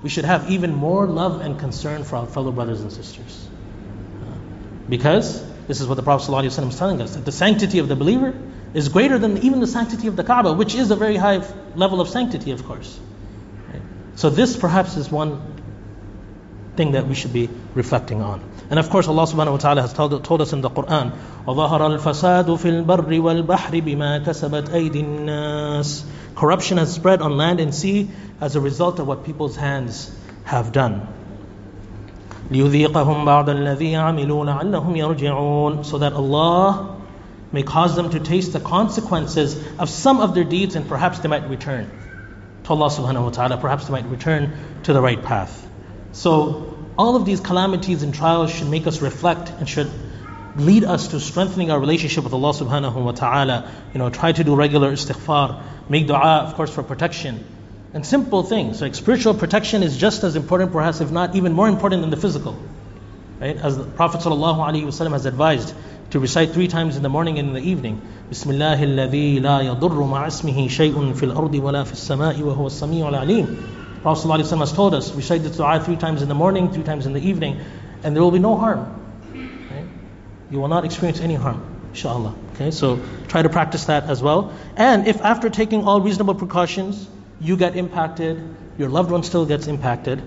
we 0.03 0.09
should 0.09 0.25
have 0.25 0.51
even 0.51 0.75
more 0.75 1.07
love 1.07 1.41
and 1.41 1.59
concern 1.59 2.05
for 2.05 2.17
our 2.17 2.27
fellow 2.27 2.53
brothers 2.53 2.81
and 2.81 2.93
sisters. 2.93 3.49
Because 4.89 5.45
this 5.67 5.81
is 5.81 5.87
what 5.87 5.95
the 5.95 6.03
Prophet 6.03 6.33
is 6.45 6.57
telling 6.57 7.01
us 7.01 7.15
that 7.15 7.25
the 7.25 7.33
sanctity 7.33 7.79
of 7.79 7.89
the 7.89 7.97
believer 7.97 8.35
is 8.75 8.89
greater 8.89 9.19
than 9.19 9.39
even 9.39 9.61
the 9.61 9.67
sanctity 9.67 10.09
of 10.09 10.17
the 10.17 10.25
Kaaba, 10.25 10.53
which 10.53 10.75
is 10.75 10.91
a 10.91 10.97
very 10.97 11.17
high 11.17 11.45
level 11.75 12.01
of 12.01 12.09
sanctity, 12.09 12.51
of 12.53 12.65
course. 12.65 12.99
So 14.17 14.31
this 14.31 14.57
perhaps 14.57 14.97
is 14.97 15.11
one 15.11 15.60
thing 16.76 16.91
that 16.91 17.08
we 17.08 17.15
should 17.15 17.34
be 17.34 17.50
reflecting 17.74 18.21
on. 18.21 18.41
And 18.69 18.80
of 18.80 18.89
course, 18.89 19.08
Allah 19.08 19.24
subhanahu 19.24 19.52
wa 19.52 19.58
ta'ala 19.58 19.82
has 19.82 19.93
told, 19.93 20.24
told 20.24 20.41
us 20.41 20.54
in 20.54 20.62
the 20.62 20.69
Quran, 20.69 21.15
وَظَهَرَ 21.45 22.00
الْفَسَادُ 22.00 22.45
فِي 22.45 22.86
الْبَرِّ 22.86 23.45
وَالْبَحْرِ 23.45 23.82
بِمَا 23.82 24.26
كَسَبَتْ 24.26 24.69
أَيْدِي 24.69 25.04
النَّاسِ 25.04 26.04
Corruption 26.36 26.78
has 26.78 26.93
spread 26.93 27.21
on 27.21 27.38
land 27.38 27.60
and 27.60 27.74
sea 27.74 28.10
as 28.41 28.56
a 28.56 28.60
result 28.60 29.00
of 29.00 29.08
what 29.08 29.24
people's 29.24 29.56
hands 29.56 30.13
have 30.43 30.71
done. 30.71 31.08
لِيُذِيقَهُمْ 32.50 33.26
بَعْضَ 33.26 33.50
الَّذِي 33.50 33.91
عَمِلُوا 33.93 34.62
لَعَلَّهُمْ 34.62 34.98
يَرْجِعُونَ 34.98 35.86
So 35.86 36.00
that 36.00 36.13
Allah 36.13 37.02
may 37.52 37.63
cause 37.63 37.95
them 37.95 38.10
to 38.10 38.19
taste 38.19 38.54
the 38.54 38.60
consequences 38.60 39.56
of 39.80 39.89
some 39.89 40.19
of 40.19 40.36
their 40.36 40.43
deeds 40.43 40.76
and 40.76 40.88
perhaps 40.88 41.19
they 41.19 41.30
might 41.30 41.48
return 41.50 41.89
to 42.65 42.69
Allah 42.69 42.89
subhanahu 42.89 43.24
wa 43.24 43.30
ta'ala. 43.30 43.58
Perhaps 43.58 43.88
they 43.88 43.93
might 43.93 44.06
return 44.06 44.58
to 44.84 44.93
the 44.93 45.02
right 45.02 45.21
path. 45.24 45.65
So, 46.12 46.78
all 46.98 47.15
of 47.15 47.26
these 47.26 47.39
calamities 47.41 48.04
and 48.04 48.13
trials 48.13 48.52
should 48.52 48.69
make 48.69 48.88
us 48.88 49.02
reflect 49.02 49.50
and 49.50 49.67
should 49.67 49.91
lead 50.56 50.86
us 50.86 51.10
to 51.10 51.19
strengthening 51.19 51.71
our 51.71 51.80
relationship 51.80 52.24
with 52.24 52.34
Allah 52.34 52.54
subhanahu 52.54 53.04
wa 53.04 53.12
ta'ala. 53.12 53.69
You 53.93 54.00
know, 54.00 54.10
try 54.10 54.32
to 54.32 54.43
do 54.43 54.56
regular 54.56 54.91
istighfar, 54.91 55.62
make 55.89 56.08
dua, 56.08 56.45
of 56.48 56.54
course, 56.56 56.74
for 56.74 56.84
protection. 56.84 57.43
And 57.93 58.06
simple 58.06 58.43
things, 58.43 58.82
like 58.82 58.95
spiritual 58.95 59.34
protection 59.34 59.84
is 59.84 59.98
just 59.98 60.24
as 60.24 60.36
important, 60.36 60.71
perhaps 60.71 61.02
if 61.02 61.12
not 61.12 61.36
even 61.36 61.54
more 61.54 61.67
important 61.67 62.02
than 62.02 62.10
the 62.10 62.17
physical. 62.17 62.58
Right? 63.39 63.58
As 63.58 63.78
the 63.78 63.84
Prophet 63.84 64.21
ﷺ 64.21 65.12
has 65.12 65.26
advised 65.26 65.74
to 66.12 66.19
recite 66.19 66.52
three 66.52 66.67
times 66.67 66.98
in 66.98 67.04
the 67.04 67.10
morning 67.10 67.39
and 67.39 67.50
in 67.50 67.54
the 67.54 67.62
evening. 67.62 68.02
Bismillah 68.30 68.78
الذي 68.78 69.41
لا 69.41 69.62
يضر 69.62 70.08
مع 70.08 70.28
اسمه 70.28 70.67
شيء 70.67 71.13
في 71.13 71.24
الأرض 71.24 71.56
ولا 71.56 71.84
في 71.84 71.93
السماء 71.93 72.41
وهو 72.41 72.67
السميع 72.67 73.10
العليم. 73.10 73.79
Prophet 74.03 74.27
ﷺ 74.27 74.59
has 74.59 74.73
told 74.73 74.95
us, 74.95 75.13
recite 75.15 75.43
this 75.43 75.57
dua 75.57 75.79
three 75.81 75.97
times 75.97 76.23
in 76.23 76.29
the 76.29 76.35
morning, 76.35 76.73
three 76.73 76.83
times 76.83 77.07
in 77.07 77.13
the 77.13 77.21
evening, 77.21 77.61
and 78.03 78.17
there 78.17 78.23
will 78.23 78.31
be 78.31 78.39
no 78.39 78.57
harm. 78.57 78.97
You 80.51 80.59
will 80.59 80.69
not 80.69 80.85
experience 80.85 81.21
any 81.21 81.35
harm, 81.35 81.63
inshallah. 81.91 82.35
Okay, 82.55 82.71
so 82.71 83.01
try 83.29 83.43
to 83.43 83.49
practice 83.49 83.85
that 83.85 84.05
as 84.05 84.23
well. 84.23 84.53
And 84.77 85.07
if 85.07 85.21
after 85.21 85.49
taking 85.49 85.85
all 85.85 86.01
reasonable 86.01 86.35
precautions, 86.35 87.07
you 87.41 87.57
get 87.57 87.77
impacted, 87.77 88.43
your 88.79 88.89
loved 88.89 89.11
one 89.11 89.23
still 89.23 89.47
gets 89.47 89.67
impacted, 89.67 90.23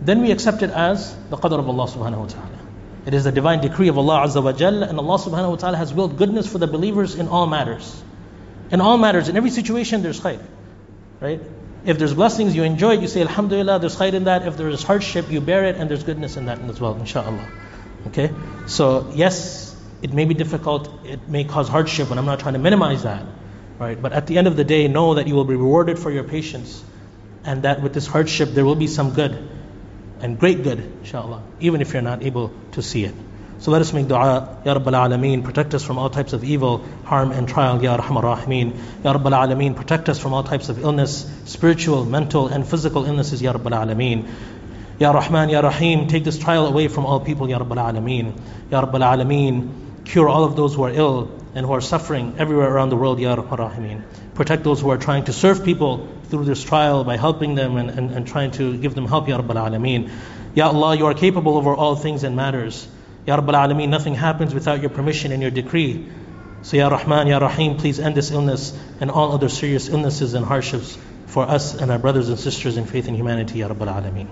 then 0.00 0.20
we 0.20 0.30
accept 0.30 0.62
it 0.62 0.70
as 0.70 1.16
the 1.30 1.36
qadr 1.36 1.58
of 1.58 1.68
Allah 1.68 1.86
subhanahu 1.86 2.18
wa 2.18 2.26
ta'ala. 2.26 2.58
It 3.06 3.14
is 3.14 3.24
the 3.24 3.32
divine 3.32 3.60
decree 3.60 3.88
of 3.88 3.98
Allah 3.98 4.26
Azza 4.26 4.42
wa 4.42 4.52
Jal, 4.52 4.82
and 4.82 4.98
Allah 4.98 5.18
subhanahu 5.18 5.50
wa 5.50 5.56
ta'ala 5.56 5.76
has 5.76 5.92
willed 5.92 6.16
goodness 6.18 6.46
for 6.46 6.58
the 6.58 6.66
believers 6.66 7.14
in 7.14 7.28
all 7.28 7.46
matters. 7.46 8.02
In 8.70 8.80
all 8.80 8.96
matters, 8.96 9.28
in 9.28 9.36
every 9.36 9.50
situation, 9.50 10.02
there's 10.02 10.20
khair. 10.20 10.40
Right? 11.20 11.40
If 11.84 11.98
there's 11.98 12.14
blessings, 12.14 12.56
you 12.56 12.62
enjoy 12.62 12.92
you 12.92 13.08
say 13.08 13.20
Alhamdulillah, 13.20 13.78
there's 13.78 13.96
khair 13.96 14.12
in 14.14 14.24
that. 14.24 14.46
If 14.46 14.56
there 14.56 14.68
is 14.68 14.82
hardship, 14.82 15.30
you 15.30 15.40
bear 15.40 15.64
it, 15.64 15.76
and 15.76 15.90
there's 15.90 16.02
goodness 16.02 16.36
in 16.36 16.46
that 16.46 16.60
as 16.60 16.80
well, 16.80 16.94
inshallah. 16.94 17.46
Okay? 18.06 18.30
So, 18.66 19.10
yes, 19.14 19.76
it 20.00 20.12
may 20.12 20.24
be 20.24 20.34
difficult, 20.34 20.88
it 21.04 21.28
may 21.28 21.44
cause 21.44 21.68
hardship, 21.68 22.10
and 22.10 22.18
I'm 22.18 22.26
not 22.26 22.40
trying 22.40 22.54
to 22.54 22.60
minimize 22.60 23.02
that. 23.02 23.24
Right? 23.78 24.00
But 24.00 24.12
at 24.12 24.26
the 24.26 24.38
end 24.38 24.46
of 24.46 24.56
the 24.56 24.64
day, 24.64 24.88
know 24.88 25.14
that 25.14 25.26
you 25.26 25.34
will 25.34 25.44
be 25.44 25.56
rewarded 25.56 25.98
for 25.98 26.10
your 26.10 26.24
patience, 26.24 26.82
and 27.44 27.64
that 27.64 27.82
with 27.82 27.92
this 27.92 28.06
hardship, 28.06 28.50
there 28.50 28.64
will 28.64 28.76
be 28.76 28.86
some 28.86 29.12
good 29.12 29.50
and 30.20 30.38
great 30.38 30.62
good, 30.62 30.78
inshallah, 31.00 31.42
even 31.60 31.82
if 31.82 31.92
you're 31.92 32.02
not 32.02 32.22
able 32.22 32.52
to 32.72 32.82
see 32.82 33.04
it. 33.04 33.14
So 33.64 33.70
let 33.70 33.80
us 33.80 33.94
make 33.94 34.08
dua, 34.08 34.60
Ya 34.66 34.74
Rabbal 34.74 34.92
Alameen, 34.92 35.42
protect 35.42 35.72
us 35.72 35.82
from 35.82 35.96
all 35.96 36.10
types 36.10 36.34
of 36.34 36.44
evil, 36.44 36.84
harm 37.04 37.32
and 37.32 37.48
trial, 37.48 37.82
Ya 37.82 37.96
Rahman 37.96 38.22
Rahimeen. 38.22 38.76
Ya 39.02 39.14
Rabbal 39.14 39.32
Alameen, 39.32 39.74
protect 39.74 40.10
us 40.10 40.18
from 40.18 40.34
all 40.34 40.44
types 40.44 40.68
of 40.68 40.80
illness, 40.80 41.24
spiritual, 41.46 42.04
mental 42.04 42.48
and 42.48 42.68
physical 42.68 43.06
illnesses, 43.06 43.40
Ya 43.40 43.54
Rabbal 43.54 43.72
Alameen. 43.72 44.28
Ya 44.98 45.12
Rahman, 45.12 45.48
Ya 45.48 45.60
Rahim, 45.60 46.08
take 46.08 46.24
this 46.24 46.38
trial 46.38 46.66
away 46.66 46.88
from 46.88 47.06
all 47.06 47.20
people, 47.20 47.48
Ya 47.48 47.58
Rabbal 47.58 47.78
Alameen. 47.78 48.38
Ya 48.70 48.84
Rabbal 48.84 49.00
Alameen, 49.00 49.72
cure 50.04 50.28
all 50.28 50.44
of 50.44 50.56
those 50.56 50.74
who 50.74 50.82
are 50.82 50.92
ill 50.92 51.32
and 51.54 51.64
who 51.64 51.72
are 51.72 51.80
suffering 51.80 52.34
everywhere 52.36 52.70
around 52.70 52.90
the 52.90 52.96
world, 52.96 53.18
Ya 53.18 53.32
Rahman 53.32 53.58
Rahimeen. 53.70 54.02
Protect 54.34 54.62
those 54.62 54.82
who 54.82 54.90
are 54.90 54.98
trying 54.98 55.24
to 55.24 55.32
serve 55.32 55.64
people 55.64 56.06
through 56.24 56.44
this 56.44 56.62
trial 56.62 57.02
by 57.02 57.16
helping 57.16 57.54
them 57.54 57.78
and, 57.78 57.88
and, 57.88 58.10
and 58.10 58.26
trying 58.26 58.50
to 58.50 58.76
give 58.76 58.94
them 58.94 59.06
help, 59.06 59.26
Ya 59.26 59.40
Rabbal 59.40 59.56
Alameen. 59.56 60.10
Ya 60.54 60.68
Allah, 60.68 60.94
you 60.94 61.06
are 61.06 61.14
capable 61.14 61.56
over 61.56 61.74
all 61.74 61.96
things 61.96 62.24
and 62.24 62.36
matters. 62.36 62.86
Ya 63.26 63.36
Rabbal 63.36 63.54
Alameen, 63.54 63.88
nothing 63.88 64.14
happens 64.14 64.54
without 64.54 64.80
your 64.80 64.90
permission 64.90 65.32
and 65.32 65.40
your 65.40 65.50
decree. 65.50 66.08
So 66.62 66.76
Ya 66.76 66.88
Rahman, 66.88 67.26
Ya 67.26 67.38
Rahim, 67.38 67.76
please 67.76 68.00
end 68.00 68.14
this 68.14 68.30
illness 68.30 68.78
and 69.00 69.10
all 69.10 69.32
other 69.32 69.48
serious 69.48 69.88
illnesses 69.88 70.34
and 70.34 70.44
hardships 70.44 70.98
for 71.26 71.44
us 71.44 71.74
and 71.74 71.90
our 71.90 71.98
brothers 71.98 72.28
and 72.28 72.38
sisters 72.38 72.76
in 72.76 72.86
faith 72.86 73.08
and 73.08 73.16
humanity, 73.16 73.58
Ya 73.58 73.68
Rabbal 73.68 73.88
Alameen. 73.88 74.28